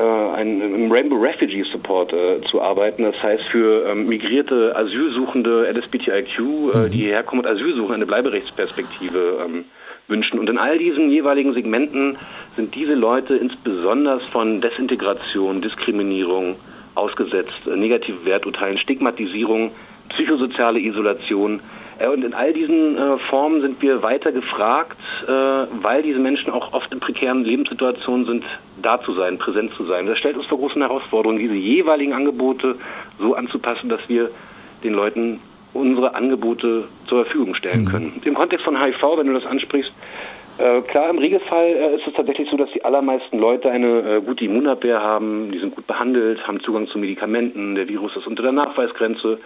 ein, 0.00 0.60
im 0.60 0.90
Rainbow 0.90 1.16
Refugee 1.16 1.64
Support 1.64 2.12
äh, 2.12 2.40
zu 2.50 2.60
arbeiten. 2.60 3.04
Das 3.04 3.22
heißt 3.22 3.44
für 3.44 3.86
ähm, 3.88 4.06
migrierte 4.06 4.74
Asylsuchende 4.74 5.70
LSBTIQ, 5.70 6.38
äh, 6.38 6.42
mhm. 6.42 6.90
die 6.90 6.98
hierher 6.98 7.22
kommen 7.22 7.44
und 7.44 7.50
Asyl 7.50 7.76
suchen, 7.76 7.94
eine 7.94 8.06
Bleiberechtsperspektive 8.06 9.44
ähm, 9.44 9.64
wünschen. 10.08 10.38
Und 10.38 10.50
in 10.50 10.58
all 10.58 10.78
diesen 10.78 11.10
jeweiligen 11.10 11.54
Segmenten 11.54 12.16
sind 12.56 12.74
diese 12.74 12.94
Leute 12.94 13.36
insbesondere 13.36 14.20
von 14.20 14.60
Desintegration, 14.60 15.62
Diskriminierung 15.62 16.56
ausgesetzt, 16.94 17.66
äh, 17.66 17.76
negative 17.76 18.24
Werturteilen, 18.24 18.78
Stigmatisierung, 18.78 19.70
psychosoziale 20.14 20.80
Isolation. 20.80 21.60
Äh, 21.98 22.08
und 22.08 22.24
in 22.24 22.34
all 22.34 22.52
diesen 22.52 22.96
äh, 22.96 23.18
Formen 23.18 23.60
sind 23.60 23.80
wir 23.82 24.02
weiter 24.02 24.32
gefragt, 24.32 24.98
äh, 25.26 25.30
weil 25.30 26.02
diese 26.02 26.18
Menschen 26.18 26.52
auch 26.52 26.72
oft 26.72 26.92
in 26.92 27.00
prekären 27.00 27.44
Lebenssituationen 27.44 28.26
sind, 28.26 28.44
da 28.82 29.00
zu 29.00 29.14
sein, 29.14 29.38
präsent 29.38 29.72
zu 29.74 29.84
sein. 29.84 30.06
Das 30.06 30.18
stellt 30.18 30.36
uns 30.36 30.46
vor 30.46 30.58
großen 30.58 30.82
Herausforderungen, 30.82 31.38
diese 31.38 31.54
jeweiligen 31.54 32.12
Angebote 32.12 32.76
so 33.18 33.34
anzupassen, 33.34 33.88
dass 33.88 34.08
wir 34.08 34.30
den 34.82 34.94
Leuten 34.94 35.40
unsere 35.72 36.14
Angebote 36.14 36.84
zur 37.06 37.24
Verfügung 37.24 37.54
stellen 37.54 37.84
mhm. 37.84 37.88
können. 37.88 38.22
Im 38.24 38.34
Kontext 38.34 38.64
von 38.64 38.80
HIV, 38.80 39.02
wenn 39.16 39.26
du 39.26 39.34
das 39.34 39.46
ansprichst, 39.46 39.92
äh, 40.56 40.82
klar, 40.82 41.10
im 41.10 41.18
Regelfall 41.18 41.96
ist 41.98 42.06
es 42.06 42.14
tatsächlich 42.14 42.48
so, 42.48 42.56
dass 42.56 42.70
die 42.70 42.84
allermeisten 42.84 43.40
Leute 43.40 43.72
eine 43.72 44.22
gute 44.24 44.44
Immunabwehr 44.44 45.02
haben, 45.02 45.50
die 45.50 45.58
sind 45.58 45.74
gut 45.74 45.88
behandelt, 45.88 46.46
haben 46.46 46.60
Zugang 46.60 46.86
zu 46.86 46.98
Medikamenten, 46.98 47.74
der 47.74 47.88
Virus 47.88 48.16
ist 48.16 48.28
unter 48.28 48.44
der 48.44 48.52
Nachweisgrenze. 48.52 49.38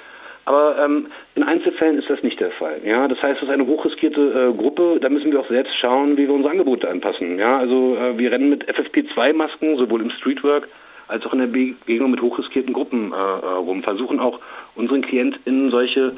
Aber 0.48 0.82
ähm, 0.82 1.08
in 1.34 1.42
Einzelfällen 1.42 1.98
ist 1.98 2.08
das 2.08 2.22
nicht 2.22 2.40
der 2.40 2.50
Fall. 2.50 2.80
Ja, 2.82 3.06
das 3.06 3.22
heißt, 3.22 3.36
es 3.36 3.42
ist 3.42 3.52
eine 3.52 3.66
hochriskierte 3.66 4.48
äh, 4.48 4.56
Gruppe. 4.56 4.98
Da 4.98 5.10
müssen 5.10 5.30
wir 5.30 5.40
auch 5.40 5.48
selbst 5.48 5.76
schauen, 5.76 6.16
wie 6.16 6.26
wir 6.26 6.32
unsere 6.32 6.52
Angebote 6.52 6.88
anpassen. 6.88 7.38
Ja, 7.38 7.58
also 7.58 7.96
äh, 7.96 8.16
wir 8.16 8.32
rennen 8.32 8.48
mit 8.48 8.66
FFP2-Masken 8.66 9.76
sowohl 9.76 10.00
im 10.00 10.10
Streetwork 10.10 10.66
als 11.06 11.26
auch 11.26 11.34
in 11.34 11.40
der 11.40 11.48
Begegnung 11.48 12.10
mit 12.10 12.22
hochriskierten 12.22 12.72
Gruppen 12.72 13.12
äh, 13.12 13.14
rum. 13.14 13.82
Versuchen 13.82 14.20
auch 14.20 14.40
unseren 14.74 15.02
KlientInnen 15.02 15.70
solche 15.70 16.16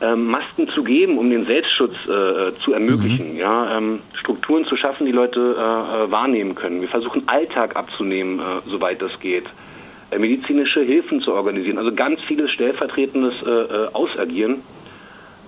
ähm, 0.00 0.28
Masken 0.28 0.66
zu 0.66 0.82
geben, 0.82 1.18
um 1.18 1.28
den 1.28 1.44
Selbstschutz 1.44 2.08
äh, 2.08 2.54
zu 2.64 2.72
ermöglichen, 2.72 3.34
mhm. 3.34 3.38
ja, 3.38 3.76
ähm, 3.76 4.00
Strukturen 4.14 4.64
zu 4.64 4.76
schaffen, 4.76 5.04
die 5.04 5.12
Leute 5.12 5.38
äh, 5.38 6.04
äh, 6.04 6.10
wahrnehmen 6.10 6.54
können. 6.54 6.80
Wir 6.80 6.88
versuchen 6.88 7.24
Alltag 7.28 7.76
abzunehmen, 7.76 8.38
äh, 8.38 8.70
soweit 8.70 9.02
das 9.02 9.20
geht. 9.20 9.44
Äh, 10.10 10.18
medizinische 10.18 10.82
Hilfen 10.82 11.20
zu 11.20 11.32
organisieren, 11.32 11.78
also 11.78 11.92
ganz 11.92 12.20
vieles 12.22 12.50
stellvertretendes 12.50 13.34
äh, 13.42 13.86
Ausagieren. 13.92 14.62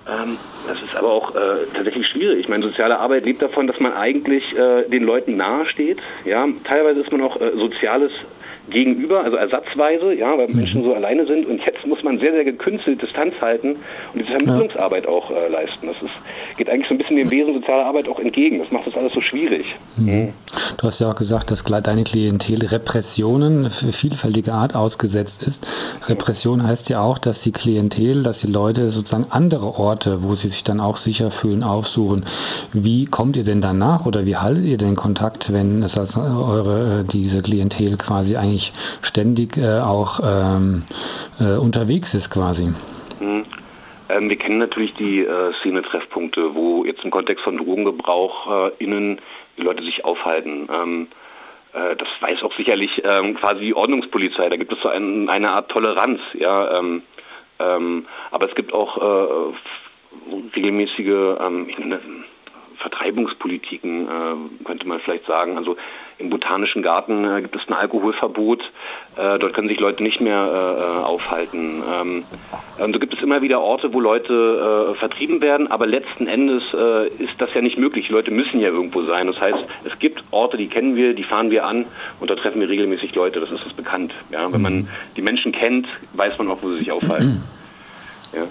Ähm, 0.07 0.37
das 0.67 0.81
ist 0.81 0.95
aber 0.95 1.11
auch 1.11 1.33
tatsächlich 1.73 2.07
schwierig. 2.07 2.39
Ich 2.39 2.49
meine, 2.49 2.65
soziale 2.65 2.99
Arbeit 2.99 3.25
lebt 3.25 3.41
davon, 3.41 3.67
dass 3.67 3.79
man 3.81 3.93
eigentlich 3.93 4.55
den 4.89 5.03
Leuten 5.03 5.35
nahesteht. 5.35 5.99
Ja, 6.23 6.47
teilweise 6.63 7.01
ist 7.01 7.11
man 7.11 7.21
auch 7.21 7.37
soziales 7.55 8.11
gegenüber, 8.69 9.23
also 9.23 9.37
ersatzweise, 9.37 10.13
ja, 10.13 10.37
weil 10.37 10.47
Menschen 10.47 10.81
mhm. 10.81 10.85
so 10.85 10.93
alleine 10.93 11.25
sind 11.25 11.45
und 11.45 11.61
jetzt 11.65 11.85
muss 11.85 12.03
man 12.03 12.19
sehr, 12.19 12.33
sehr 12.33 12.45
gekünstelt 12.45 13.01
Distanz 13.01 13.33
halten 13.41 13.75
und 14.13 14.19
diese 14.19 14.29
Vermittlungsarbeit 14.29 15.07
auch 15.07 15.31
äh, 15.31 15.47
leisten. 15.49 15.87
Das 15.87 15.97
ist, 16.01 16.13
geht 16.57 16.69
eigentlich 16.69 16.87
so 16.87 16.93
ein 16.93 16.97
bisschen 16.97 17.17
dem 17.17 17.29
Wesen 17.29 17.53
sozialer 17.53 17.85
Arbeit 17.85 18.07
auch 18.07 18.19
entgegen. 18.19 18.59
Das 18.59 18.71
macht 18.71 18.87
das 18.87 18.95
alles 18.95 19.13
so 19.13 19.21
schwierig. 19.21 19.65
Mhm. 19.97 20.05
mhm. 20.05 20.33
Du 20.77 20.87
hast 20.87 20.99
ja 20.99 21.09
auch 21.09 21.15
gesagt, 21.15 21.49
dass 21.49 21.63
deine 21.63 22.03
Klientel 22.03 22.65
Repressionen 22.65 23.69
für 23.69 23.91
vielfältige 23.91 24.53
Art 24.53 24.75
ausgesetzt 24.75 25.41
ist. 25.43 25.67
Repression 26.07 26.65
heißt 26.65 26.89
ja 26.89 27.01
auch, 27.01 27.17
dass 27.17 27.41
die 27.41 27.51
Klientel, 27.51 28.23
dass 28.23 28.39
die 28.39 28.47
Leute 28.47 28.91
sozusagen 28.91 29.25
andere 29.29 29.79
Orte, 29.79 30.23
wo 30.23 30.35
sie 30.35 30.49
sich 30.49 30.63
dann 30.63 30.79
auch 30.79 30.97
sicher 30.97 31.31
fühlen, 31.31 31.63
aufsuchen. 31.63 32.25
Wie 32.71 33.05
kommt 33.05 33.35
ihr 33.35 33.43
denn 33.43 33.61
danach 33.61 34.05
oder 34.05 34.25
wie 34.25 34.35
haltet 34.35 34.65
ihr 34.65 34.77
den 34.77 34.95
Kontakt, 34.95 35.51
wenn 35.51 35.81
es 35.83 35.97
als 35.97 36.15
eure 36.17 37.01
äh, 37.01 37.03
diese 37.11 37.41
Klientel 37.41 37.97
quasi 37.97 38.35
eigentlich 38.35 38.52
eigentlich 38.53 38.71
ständig 39.01 39.57
äh, 39.57 39.79
auch 39.79 40.19
ähm, 40.23 40.83
äh, 41.39 41.57
unterwegs 41.57 42.13
ist 42.13 42.29
quasi. 42.29 42.65
Mhm. 43.19 43.45
Ähm, 44.09 44.29
wir 44.29 44.37
kennen 44.37 44.59
natürlich 44.59 44.93
die 44.93 45.25
äh, 45.25 45.53
Szene-Treffpunkte, 45.59 46.53
wo 46.53 46.85
jetzt 46.85 47.03
im 47.03 47.11
Kontext 47.11 47.43
von 47.43 47.57
Drogengebrauch 47.57 48.69
äh, 48.69 48.83
innen 48.83 49.19
die 49.57 49.61
Leute 49.61 49.83
sich 49.83 50.05
aufhalten. 50.05 50.67
Ähm, 50.71 51.07
äh, 51.73 51.95
das 51.95 52.07
weiß 52.19 52.43
auch 52.43 52.53
sicherlich 52.55 53.01
ähm, 53.05 53.35
quasi 53.35 53.61
die 53.61 53.75
Ordnungspolizei. 53.75 54.49
Da 54.49 54.57
gibt 54.57 54.71
es 54.71 54.81
so 54.81 54.89
ein, 54.89 55.29
eine 55.29 55.53
Art 55.53 55.69
Toleranz. 55.69 56.19
Ja, 56.33 56.77
ähm, 56.77 57.01
ähm, 57.59 58.05
aber 58.29 58.49
es 58.49 58.55
gibt 58.55 58.73
auch 58.73 58.97
äh, 58.97 59.53
regelmäßige 60.55 61.39
ähm, 61.39 61.67
Vertreibungspolitiken, 62.77 64.09
könnte 64.65 64.85
man 64.85 64.99
vielleicht 64.99 65.25
sagen. 65.25 65.57
Also 65.57 65.77
im 66.23 66.29
Botanischen 66.29 66.81
Garten 66.81 67.25
äh, 67.25 67.41
gibt 67.41 67.55
es 67.55 67.67
ein 67.67 67.73
Alkoholverbot. 67.73 68.61
Äh, 69.15 69.37
dort 69.37 69.53
können 69.53 69.67
sich 69.67 69.79
Leute 69.79 70.01
nicht 70.01 70.21
mehr 70.21 70.79
äh, 70.81 70.83
äh 70.83 71.03
aufhalten. 71.03 71.83
Ähm, 71.93 72.23
und 72.79 72.93
so 72.93 72.99
gibt 72.99 73.13
es 73.13 73.21
immer 73.21 73.41
wieder 73.41 73.61
Orte, 73.61 73.93
wo 73.93 73.99
Leute 73.99 74.91
äh, 74.91 74.95
vertrieben 74.95 75.41
werden, 75.41 75.69
aber 75.69 75.85
letzten 75.85 76.27
Endes 76.27 76.63
ist 77.19 77.39
das 77.39 77.53
ja 77.53 77.61
nicht 77.61 77.77
möglich. 77.77 78.07
Die 78.07 78.13
Leute 78.13 78.31
müssen 78.31 78.59
ja 78.59 78.69
irgendwo 78.69 79.03
sein. 79.03 79.27
Das 79.27 79.39
heißt, 79.39 79.63
es 79.85 79.99
gibt 79.99 80.23
Orte, 80.31 80.57
die 80.57 80.67
kennen 80.67 80.95
wir, 80.95 81.13
die 81.13 81.23
fahren 81.23 81.51
wir 81.51 81.65
an 81.65 81.85
und 82.19 82.29
da 82.29 82.35
treffen 82.35 82.61
wir 82.61 82.69
regelmäßig 82.69 83.13
Leute. 83.15 83.39
Das 83.39 83.51
ist 83.51 83.63
uns 83.63 83.73
bekannt. 83.73 84.13
Ja? 84.31 84.51
Wenn 84.51 84.61
man 84.61 84.89
die 85.15 85.21
Menschen 85.21 85.51
kennt, 85.51 85.87
weiß 86.13 86.37
man 86.37 86.49
auch, 86.49 86.59
wo 86.61 86.69
sie 86.69 86.79
sich 86.79 86.91
aufhalten. 86.91 87.43
Ja. 88.33 88.47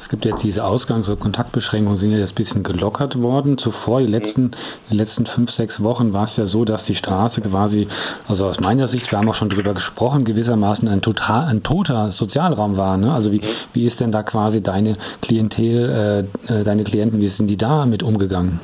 Es 0.00 0.08
gibt 0.08 0.24
jetzt 0.24 0.42
diese 0.42 0.64
Ausgangs- 0.64 1.06
oder 1.08 1.18
Kontaktbeschränkungen, 1.18 1.98
sind 1.98 2.12
ja 2.12 2.18
jetzt 2.18 2.32
ein 2.32 2.36
bisschen 2.36 2.62
gelockert 2.62 3.20
worden. 3.20 3.58
Zuvor, 3.58 4.00
die 4.00 4.06
letzten, 4.06 4.52
die 4.90 4.96
letzten 4.96 5.26
fünf, 5.26 5.50
sechs 5.50 5.82
Wochen 5.82 6.14
war 6.14 6.24
es 6.24 6.36
ja 6.36 6.46
so, 6.46 6.64
dass 6.64 6.84
die 6.84 6.94
Straße 6.94 7.42
quasi, 7.42 7.88
also 8.26 8.46
aus 8.46 8.58
meiner 8.58 8.88
Sicht, 8.88 9.10
wir 9.10 9.18
haben 9.18 9.28
auch 9.28 9.34
schon 9.34 9.50
drüber 9.50 9.74
gesprochen, 9.74 10.24
gewissermaßen 10.24 10.88
ein, 10.88 11.02
total, 11.02 11.44
ein 11.44 11.62
toter 11.62 12.10
Sozialraum 12.10 12.78
war. 12.78 12.96
Ne? 12.96 13.12
Also 13.12 13.30
wie, 13.30 13.42
wie 13.74 13.84
ist 13.84 14.00
denn 14.00 14.10
da 14.10 14.22
quasi 14.22 14.62
deine 14.62 14.94
Klientel, 15.20 16.26
äh, 16.48 16.60
äh 16.60 16.64
deine 16.64 16.84
Klienten, 16.84 17.20
wie 17.20 17.28
sind 17.28 17.48
die 17.48 17.58
da 17.58 17.84
mit 17.84 18.02
umgegangen? 18.02 18.60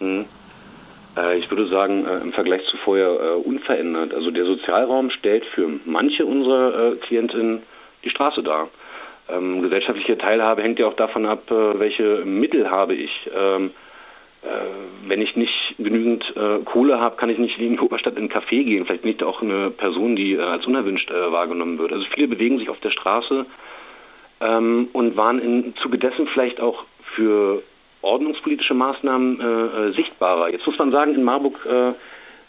Mhm. 0.00 0.24
Äh, 1.16 1.38
ich 1.38 1.48
würde 1.48 1.68
sagen, 1.68 2.06
äh, 2.06 2.22
im 2.22 2.32
Vergleich 2.32 2.66
zu 2.66 2.76
vorher 2.76 3.46
unverändert. 3.46 4.14
Also 4.14 4.32
der 4.32 4.46
Sozialraum 4.46 5.10
stellt 5.10 5.44
für 5.44 5.68
manche 5.84 6.26
unserer 6.26 6.96
Klientinnen 6.96 7.62
die 8.02 8.10
Straße 8.10 8.42
dar. 8.42 8.68
Ähm, 9.28 9.62
gesellschaftliche 9.62 10.16
Teilhabe 10.16 10.62
hängt 10.62 10.78
ja 10.78 10.86
auch 10.86 10.94
davon 10.94 11.26
ab, 11.26 11.50
äh, 11.50 11.78
welche 11.78 12.24
Mittel 12.24 12.70
habe 12.70 12.94
ich. 12.94 13.30
Ähm, 13.36 13.70
äh, 14.46 15.08
wenn 15.08 15.20
ich 15.20 15.34
nicht 15.34 15.74
genügend 15.78 16.36
äh, 16.36 16.58
Kohle 16.64 17.00
habe, 17.00 17.16
kann 17.16 17.30
ich 17.30 17.38
nicht 17.38 17.58
in 17.58 17.80
Oberstadt 17.80 18.14
in 18.16 18.20
einen 18.20 18.28
Café 18.30 18.62
gehen. 18.64 18.84
Vielleicht 18.84 19.04
nicht 19.04 19.22
auch 19.24 19.42
eine 19.42 19.70
Person, 19.70 20.14
die 20.14 20.34
äh, 20.34 20.40
als 20.40 20.66
unerwünscht 20.66 21.10
äh, 21.10 21.32
wahrgenommen 21.32 21.78
wird. 21.78 21.92
Also 21.92 22.04
viele 22.04 22.28
bewegen 22.28 22.58
sich 22.58 22.70
auf 22.70 22.78
der 22.78 22.90
Straße 22.90 23.46
ähm, 24.40 24.88
und 24.92 25.16
waren 25.16 25.40
im 25.40 25.74
Zuge 25.76 25.98
dessen 25.98 26.28
vielleicht 26.28 26.60
auch 26.60 26.84
für 27.02 27.62
ordnungspolitische 28.02 28.74
Maßnahmen 28.74 29.40
äh, 29.40 29.92
sichtbarer. 29.92 30.50
Jetzt 30.50 30.66
muss 30.66 30.78
man 30.78 30.92
sagen, 30.92 31.14
in 31.14 31.24
Marburg 31.24 31.66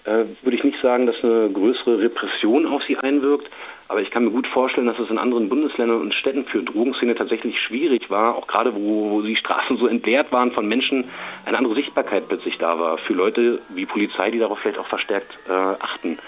würde 0.06 0.56
ich 0.56 0.64
nicht 0.64 0.80
sagen, 0.82 1.06
dass 1.06 1.22
eine 1.22 1.50
größere 1.50 2.00
Repression 2.00 2.66
auf 2.66 2.82
sie 2.84 2.96
einwirkt, 2.96 3.50
aber 3.88 4.02
ich 4.02 4.12
kann 4.12 4.26
mir 4.26 4.32
gut 4.32 4.48
vorstellen, 4.48 4.88
dass 4.88 5.00
es 5.00 5.10
in 5.10 5.18
anderen 5.18 5.50
Bundesländern 5.50 6.02
und 6.02 6.14
Städten 6.14 6.44
für 6.44 6.64
Drogenszene 6.64 7.16
tatsächlich 7.16 7.60
schwierig 7.60 8.10
war, 8.10 8.36
auch 8.36 8.48
gerade 8.48 8.76
wo, 8.76 9.12
wo 9.12 9.22
die 9.22 9.36
Straßen 9.36 9.78
so 9.78 9.88
entleert 9.88 10.32
waren 10.32 10.52
von 10.52 10.68
Menschen, 10.68 11.06
eine 11.46 11.58
andere 11.58 11.76
Sichtbarkeit 11.76 12.28
plötzlich 12.28 12.58
da 12.58 12.80
war 12.80 12.98
für 12.98 13.14
Leute 13.14 13.62
wie 13.70 13.86
Polizei, 13.86 14.32
die 14.32 14.40
darauf 14.40 14.60
vielleicht 14.60 14.80
auch 14.80 14.88
verstärkt 14.88 15.40
äh, 15.48 15.52
achten. 15.52 16.20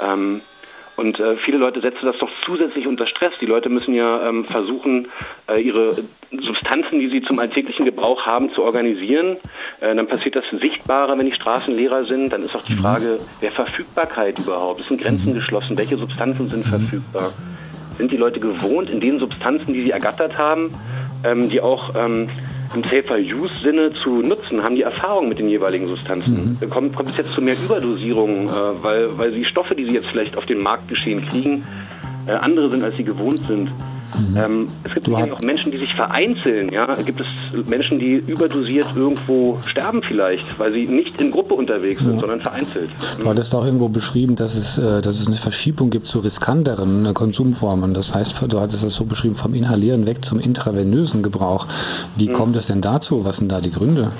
Ähm, 0.00 0.42
und 1.00 1.18
äh, 1.18 1.36
viele 1.36 1.56
Leute 1.56 1.80
setzen 1.80 2.04
das 2.04 2.18
doch 2.18 2.28
zusätzlich 2.44 2.86
unter 2.86 3.06
Stress. 3.06 3.32
Die 3.40 3.46
Leute 3.46 3.70
müssen 3.70 3.94
ja 3.94 4.28
ähm, 4.28 4.44
versuchen, 4.44 5.08
äh, 5.50 5.58
ihre 5.58 5.96
Substanzen, 6.30 7.00
die 7.00 7.08
sie 7.08 7.22
zum 7.22 7.38
alltäglichen 7.38 7.86
Gebrauch 7.86 8.26
haben, 8.26 8.52
zu 8.52 8.62
organisieren. 8.62 9.38
Äh, 9.80 9.94
dann 9.94 10.06
passiert 10.06 10.36
das 10.36 10.44
sichtbarer, 10.50 11.16
wenn 11.16 11.24
die 11.24 11.32
Straßen 11.32 11.74
leerer 11.74 12.04
sind. 12.04 12.34
Dann 12.34 12.44
ist 12.44 12.54
auch 12.54 12.64
die 12.64 12.74
mhm. 12.74 12.80
Frage 12.80 13.18
der 13.40 13.50
Verfügbarkeit 13.50 14.38
überhaupt. 14.40 14.82
Es 14.82 14.88
sind 14.88 15.00
Grenzen 15.00 15.30
mhm. 15.30 15.36
geschlossen. 15.36 15.78
Welche 15.78 15.96
Substanzen 15.96 16.50
sind 16.50 16.66
mhm. 16.66 16.70
verfügbar? 16.70 17.32
Sind 17.96 18.12
die 18.12 18.18
Leute 18.18 18.38
gewohnt, 18.38 18.90
in 18.90 19.00
den 19.00 19.18
Substanzen, 19.18 19.72
die 19.72 19.84
sie 19.84 19.90
ergattert 19.92 20.36
haben, 20.36 20.74
ähm, 21.24 21.48
die 21.48 21.62
auch 21.62 21.94
ähm, 21.96 22.28
im 22.74 22.82
Safer-Use-Sinne 22.84 23.92
zu 23.94 24.22
nutzen, 24.22 24.62
haben 24.62 24.76
die 24.76 24.82
Erfahrung 24.82 25.28
mit 25.28 25.38
den 25.38 25.48
jeweiligen 25.48 25.88
Substanzen. 25.88 26.58
Mhm. 26.60 26.70
Kommt, 26.70 26.94
kommt 26.94 27.10
es 27.10 27.16
jetzt 27.16 27.32
zu 27.32 27.42
mehr 27.42 27.56
Überdosierungen, 27.56 28.48
äh, 28.48 28.52
weil, 28.82 29.18
weil 29.18 29.32
die 29.32 29.44
Stoffe, 29.44 29.74
die 29.74 29.84
sie 29.84 29.92
jetzt 29.94 30.06
vielleicht 30.06 30.36
auf 30.36 30.46
dem 30.46 30.62
Markt 30.62 30.88
geschehen 30.88 31.26
kriegen, 31.26 31.64
äh, 32.26 32.32
andere 32.32 32.70
sind, 32.70 32.84
als 32.84 32.96
sie 32.96 33.04
gewohnt 33.04 33.40
sind. 33.48 33.70
Mhm. 34.20 34.36
Ähm, 34.36 34.68
es 34.84 34.94
gibt 34.94 35.08
auch 35.08 35.40
Menschen, 35.40 35.72
die 35.72 35.78
sich 35.78 35.92
vereinzeln. 35.94 36.70
Ja? 36.72 36.94
Gibt 36.96 37.20
es 37.20 37.26
Menschen, 37.66 37.98
die 37.98 38.14
überdosiert 38.14 38.86
irgendwo 38.94 39.58
sterben 39.66 40.02
vielleicht, 40.02 40.58
weil 40.58 40.72
sie 40.72 40.86
nicht 40.86 41.20
in 41.20 41.30
Gruppe 41.30 41.54
unterwegs 41.54 42.00
sind, 42.00 42.14
ja. 42.14 42.20
sondern 42.20 42.40
vereinzelt. 42.40 42.90
Du 43.18 43.28
hattest 43.28 43.54
auch 43.54 43.64
irgendwo 43.64 43.88
beschrieben, 43.88 44.36
dass 44.36 44.54
es, 44.54 44.78
äh, 44.78 45.00
dass 45.00 45.20
es 45.20 45.26
eine 45.26 45.36
Verschiebung 45.36 45.90
gibt 45.90 46.06
zu 46.06 46.20
riskanteren 46.20 47.06
äh, 47.06 47.12
Konsumformen. 47.12 47.94
Das 47.94 48.14
heißt, 48.14 48.40
du 48.48 48.60
hattest 48.60 48.84
das 48.84 48.94
so 48.94 49.04
beschrieben, 49.04 49.36
vom 49.36 49.54
Inhalieren 49.54 50.06
weg 50.06 50.24
zum 50.24 50.40
intravenösen 50.40 51.22
Gebrauch. 51.22 51.66
Wie 52.16 52.28
mhm. 52.28 52.32
kommt 52.32 52.56
es 52.56 52.66
denn 52.66 52.80
dazu? 52.80 53.24
Was 53.24 53.38
sind 53.38 53.50
da 53.50 53.60
die 53.60 53.70
Gründe? 53.70 54.10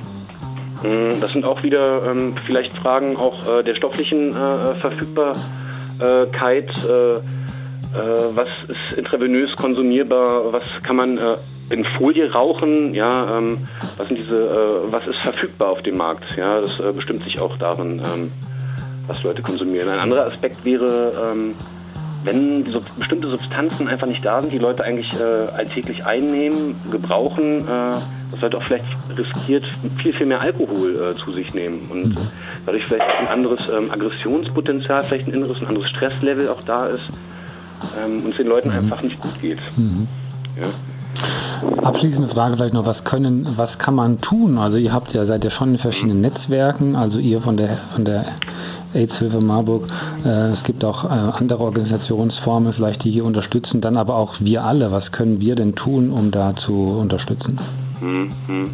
Mhm, 0.83 1.21
das 1.21 1.33
sind 1.33 1.45
auch 1.45 1.63
wieder 1.63 2.11
ähm, 2.11 2.35
vielleicht 2.47 2.77
Fragen 2.79 3.17
auch 3.17 3.59
äh, 3.59 3.63
der 3.63 3.75
stofflichen 3.75 4.31
äh, 4.31 4.75
Verfügbarkeit 4.77 5.37
Verfügbarkeit, 6.01 6.71
äh, 6.89 7.17
äh, 7.17 7.21
was 7.93 8.49
ist 8.69 8.99
intravenös 8.99 9.55
konsumierbar, 9.57 10.53
was 10.53 10.63
kann 10.83 10.97
man 10.97 11.19
äh, 11.19 11.37
in 11.71 11.85
Folie 11.85 12.31
rauchen, 12.33 12.95
ja, 12.95 13.39
ähm, 13.39 13.69
was 13.97 14.09
sind 14.09 14.19
diese, 14.19 14.37
äh, 14.37 14.93
was 14.93 15.07
ist 15.07 15.19
verfügbar 15.19 15.71
auf 15.71 15.83
dem 15.83 15.97
Markt, 15.97 16.25
ja, 16.37 16.61
das 16.61 16.79
äh, 16.81 16.93
bestimmt 16.93 17.23
sich 17.23 17.39
auch 17.41 17.57
darin, 17.57 18.01
ähm, 18.01 18.33
was 19.07 19.23
Leute 19.23 19.43
konsumieren. 19.43 19.89
Ein 19.89 20.01
anderer 20.01 20.27
Aspekt 20.27 20.65
wäre, 20.65 21.13
ähm, 21.33 21.55
wenn 22.25 22.67
so 22.67 22.83
bestimmte 22.99 23.29
Substanzen 23.29 23.89
einfach 23.89 24.07
nicht 24.07 24.25
da 24.25 24.43
sind, 24.43 24.53
die 24.53 24.59
Leute 24.59 24.85
eigentlich 24.85 25.13
äh, 25.15 25.51
alltäglich 25.57 26.05
einnehmen, 26.05 26.75
gebrauchen, 26.91 27.61
äh, 27.61 28.01
dass 28.33 28.41
Leute 28.43 28.59
auch 28.59 28.63
vielleicht 28.63 28.85
riskiert 29.17 29.65
viel, 30.03 30.13
viel 30.13 30.27
mehr 30.27 30.41
Alkohol 30.41 31.15
äh, 31.15 31.17
zu 31.17 31.33
sich 31.33 31.55
nehmen 31.55 31.89
und 31.91 32.11
mhm. 32.11 32.29
dadurch 32.67 32.85
vielleicht 32.85 33.17
ein 33.17 33.29
anderes 33.29 33.69
ähm, 33.69 33.91
Aggressionspotenzial, 33.91 35.05
vielleicht 35.05 35.29
ein 35.29 35.35
inneres, 35.35 35.61
ein 35.61 35.69
anderes 35.69 35.89
Stresslevel 35.89 36.49
auch 36.49 36.63
da 36.63 36.87
ist 36.87 37.09
ähm, 37.99 38.25
und 38.25 38.31
es 38.31 38.37
den 38.37 38.49
Leuten 38.49 38.69
mhm. 38.69 38.77
einfach 38.77 39.03
nicht 39.03 39.21
gut 39.21 39.41
geht. 39.41 39.59
Mhm. 39.77 40.09
Ja. 40.61 40.69
Abschließende 41.83 42.29
Frage 42.29 42.57
vielleicht 42.57 42.73
noch, 42.73 42.87
was 42.87 43.05
können, 43.05 43.47
was 43.57 43.79
kann 43.79 43.95
man 43.95 44.21
tun? 44.21 44.59
Also 44.59 44.79
ihr 44.79 44.93
habt 44.93 45.13
ja, 45.13 45.25
seid 45.27 45.45
ja 45.45 45.51
schon 45.51 45.73
in 45.73 45.79
verschiedenen 45.79 46.21
Netzwerken, 46.21 46.97
also 46.97 47.19
ihr 47.19 47.43
von 47.43 47.57
der 47.57 47.77
von 47.93 48.05
der 48.05 48.25
AIDS-Hilfe 48.95 49.41
Marburg. 49.41 49.87
Äh, 50.25 50.51
es 50.51 50.65
gibt 50.65 50.85
auch 50.85 51.05
äh, 51.05 51.09
andere 51.09 51.61
Organisationsformen 51.61 52.73
vielleicht, 52.73 53.05
die 53.05 53.11
hier 53.11 53.25
unterstützen, 53.25 53.81
dann 53.81 53.97
aber 53.97 54.17
auch 54.17 54.37
wir 54.41 54.65
alle. 54.65 54.93
Was 54.93 55.13
können 55.13 55.41
wir 55.41 55.55
denn 55.55 55.75
tun, 55.75 56.11
um 56.11 56.31
da 56.31 56.57
zu 56.57 56.75
unterstützen? 56.75 57.59
Hm, 58.01 58.33
hm. 58.47 58.57
Ähm, 58.57 58.71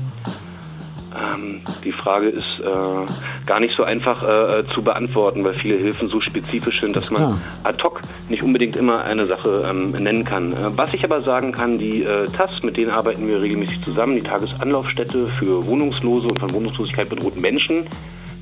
die 1.87 1.93
Frage 1.93 2.29
ist 2.29 2.61
äh, 2.61 3.47
gar 3.47 3.61
nicht 3.61 3.75
so 3.77 3.85
einfach 3.85 4.23
äh, 4.23 4.65
zu 4.75 4.83
beantworten, 4.83 5.45
weil 5.45 5.55
viele 5.55 5.77
Hilfen 5.77 6.09
so 6.09 6.21
spezifisch 6.21 6.81
sind, 6.81 6.97
dass 6.97 7.11
man 7.11 7.41
ad 7.63 7.83
hoc 7.83 8.03
nicht 8.29 8.43
unbedingt 8.43 8.77
immer 8.77 9.05
eine 9.05 9.27
Sache 9.27 9.65
ähm, 9.69 9.93
nennen 9.93 10.25
kann. 10.25 10.53
Äh, 10.53 10.57
was 10.77 10.93
ich 10.93 11.05
aber 11.05 11.23
sagen 11.23 11.53
kann, 11.53 11.79
die 11.79 12.03
äh, 12.03 12.27
TAS, 12.27 12.51
mit 12.63 12.77
denen 12.77 12.91
arbeiten 12.91 13.27
wir 13.29 13.41
regelmäßig 13.41 13.83
zusammen, 13.85 14.17
die 14.17 14.23
Tagesanlaufstätte 14.23 15.29
für 15.39 15.65
Wohnungslose 15.67 16.27
und 16.27 16.41
von 16.41 16.53
Wohnungslosigkeit 16.53 17.09
bedrohten 17.09 17.41
Menschen 17.41 17.87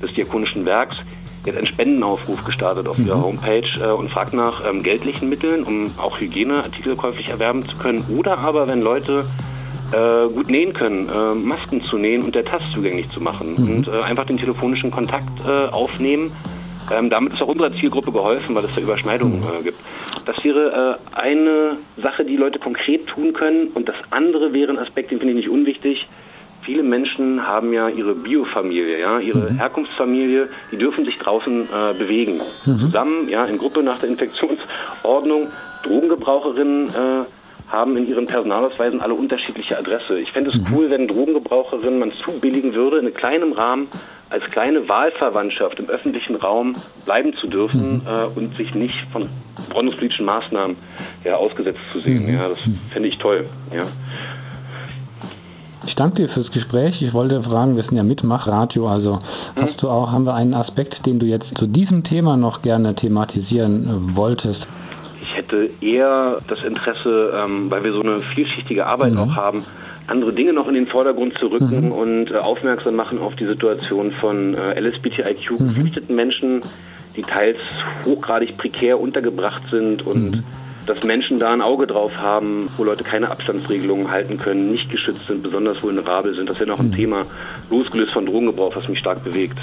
des 0.01 0.13
Diakonischen 0.15 0.65
Werks, 0.65 0.97
jetzt 1.45 1.57
einen 1.57 1.67
Spendenaufruf 1.67 2.43
gestartet 2.43 2.87
auf 2.87 2.97
mhm. 2.97 3.07
ihrer 3.07 3.21
Homepage 3.21 3.67
äh, 3.79 3.91
und 3.91 4.09
fragt 4.09 4.33
nach 4.33 4.67
ähm, 4.67 4.81
geldlichen 4.81 5.29
Mitteln, 5.29 5.63
um 5.63 5.91
auch 5.97 6.19
Hygieneartikel 6.19 6.95
käuflich 6.95 7.29
erwerben 7.29 7.63
zu 7.63 7.77
können. 7.77 8.03
Oder 8.17 8.39
aber, 8.39 8.67
wenn 8.67 8.81
Leute 8.81 9.25
äh, 9.91 10.27
gut 10.27 10.49
nähen 10.49 10.73
können, 10.73 11.09
äh, 11.09 11.35
Masken 11.35 11.81
zu 11.83 11.97
nähen 11.97 12.23
und 12.23 12.35
der 12.35 12.45
TAS 12.45 12.61
zugänglich 12.73 13.09
zu 13.09 13.21
machen 13.21 13.55
mhm. 13.57 13.69
und 13.69 13.87
äh, 13.87 14.01
einfach 14.01 14.25
den 14.25 14.37
telefonischen 14.37 14.91
Kontakt 14.91 15.29
äh, 15.47 15.67
aufnehmen. 15.67 16.31
Ähm, 16.91 17.09
damit 17.09 17.33
ist 17.33 17.41
auch 17.41 17.47
unserer 17.47 17.73
Zielgruppe 17.73 18.11
geholfen, 18.11 18.53
weil 18.55 18.65
es 18.65 18.75
da 18.75 18.81
Überschneidungen 18.81 19.39
mhm. 19.39 19.61
Äh, 19.61 19.63
gibt. 19.63 19.79
Das 20.25 20.43
wäre 20.43 20.97
eine 21.13 21.77
Sache, 22.01 22.25
die 22.25 22.35
Leute 22.35 22.57
konkret 22.57 23.05
tun 23.05 23.33
können. 23.33 23.67
Und 23.67 23.87
das 23.87 23.95
andere 24.09 24.53
wäre 24.53 24.71
ein 24.71 24.79
Aspekt, 24.79 25.11
den 25.11 25.19
finde 25.19 25.33
ich 25.33 25.45
nicht 25.45 25.49
unwichtig 25.49 26.07
viele 26.65 26.83
Menschen 26.83 27.47
haben 27.47 27.71
ja 27.73 27.87
ihre 27.89 28.15
Biofamilie, 28.15 28.99
ja, 28.99 29.19
ihre 29.19 29.51
mhm. 29.51 29.57
Herkunftsfamilie, 29.57 30.49
die 30.71 30.77
dürfen 30.77 31.05
sich 31.05 31.17
draußen 31.19 31.63
äh, 31.63 31.93
bewegen. 31.93 32.41
Mhm. 32.65 32.79
Zusammen, 32.79 33.29
ja, 33.29 33.45
in 33.45 33.57
Gruppe 33.57 33.83
nach 33.83 33.99
der 33.99 34.09
Infektionsordnung. 34.09 35.47
Drogengebraucherinnen 35.83 36.89
äh, 36.89 37.25
haben 37.69 37.97
in 37.97 38.07
ihren 38.07 38.27
Personalausweisen 38.27 39.01
alle 39.01 39.13
unterschiedliche 39.13 39.77
Adresse. 39.77 40.19
Ich 40.19 40.31
fände 40.31 40.51
es 40.51 40.57
mhm. 40.57 40.67
cool, 40.71 40.89
wenn 40.89 41.07
Drogengebraucherinnen 41.07 41.99
man 41.99 42.11
zubilligen 42.11 42.75
würde, 42.75 42.97
in 42.97 43.13
kleinem 43.13 43.53
Rahmen 43.53 43.87
als 44.29 44.43
kleine 44.45 44.87
Wahlverwandtschaft 44.89 45.79
im 45.79 45.89
öffentlichen 45.89 46.35
Raum 46.35 46.75
bleiben 47.05 47.33
zu 47.35 47.47
dürfen 47.47 47.95
mhm. 47.95 48.01
äh, 48.07 48.39
und 48.39 48.55
sich 48.57 48.73
nicht 48.73 48.95
von 49.11 49.29
ordnungspolitischen 49.73 50.25
Maßnahmen 50.25 50.75
ja, 51.23 51.35
ausgesetzt 51.35 51.79
zu 51.91 51.99
sehen. 51.99 52.27
Mhm. 52.27 52.33
Ja, 52.33 52.49
das 52.49 52.59
fände 52.91 53.09
ich 53.09 53.17
toll. 53.17 53.45
Ja. 53.73 53.85
Ich 55.87 55.95
danke 55.95 56.23
dir 56.23 56.29
fürs 56.29 56.51
Gespräch. 56.51 57.03
Ich 57.03 57.13
wollte 57.13 57.43
fragen, 57.43 57.75
wir 57.75 57.83
sind 57.83 57.95
ja 57.95 58.03
Mitmachradio, 58.03 58.87
also 58.87 59.19
hast 59.55 59.83
du 59.83 59.89
auch, 59.89 60.11
haben 60.11 60.25
wir 60.25 60.33
einen 60.33 60.55
Aspekt, 60.55 61.05
den 61.05 61.19
du 61.19 61.27
jetzt 61.27 61.57
zu 61.57 61.67
diesem 61.67 62.03
Thema 62.03 62.37
noch 62.37 62.63
gerne 62.63 62.95
thematisieren 62.95 64.15
wolltest? 64.15 64.67
Ich 65.45 65.51
hätte 65.51 65.69
eher 65.81 66.39
das 66.47 66.63
Interesse, 66.63 67.33
ähm, 67.35 67.69
weil 67.69 67.83
wir 67.83 67.93
so 67.93 68.01
eine 68.01 68.21
vielschichtige 68.21 68.87
Arbeit 68.87 69.13
mhm. 69.13 69.19
auch 69.19 69.35
haben, 69.35 69.63
andere 70.07 70.33
Dinge 70.33 70.53
noch 70.53 70.67
in 70.67 70.73
den 70.73 70.87
Vordergrund 70.87 71.37
zu 71.37 71.47
rücken 71.47 71.87
mhm. 71.87 71.91
und 71.91 72.31
äh, 72.31 72.37
aufmerksam 72.37 72.95
machen 72.95 73.19
auf 73.19 73.35
die 73.35 73.45
Situation 73.45 74.11
von 74.11 74.55
äh, 74.55 74.79
LSBTIQ-geflüchteten 74.79 76.09
mhm. 76.09 76.15
Menschen, 76.15 76.63
die 77.15 77.21
teils 77.21 77.57
hochgradig 78.05 78.57
prekär 78.57 78.99
untergebracht 78.99 79.61
sind 79.69 80.05
und 80.05 80.31
mhm 80.31 80.43
dass 80.87 81.03
Menschen 81.03 81.39
da 81.39 81.51
ein 81.51 81.63
Auge 81.63 81.87
drauf 81.87 82.15
haben, 82.17 82.69
wo 82.77 82.83
Leute 82.83 83.03
keine 83.03 83.31
Abstandsregelungen 83.31 84.11
halten 84.11 84.37
können, 84.37 84.71
nicht 84.71 84.91
geschützt 84.91 85.25
sind, 85.25 85.41
besonders 85.41 85.81
vulnerabel 85.81 86.35
sind. 86.35 86.47
Das 86.47 86.57
ist 86.57 86.59
ja 86.59 86.67
noch 86.67 86.79
ein 86.79 86.89
mhm. 86.89 86.95
Thema, 86.95 87.25
losgelöst 87.71 88.13
von 88.13 88.27
Drogengebrauch, 88.27 88.75
was 88.75 88.87
mich 88.87 88.99
stark 88.99 89.23
bewegt. 89.23 89.57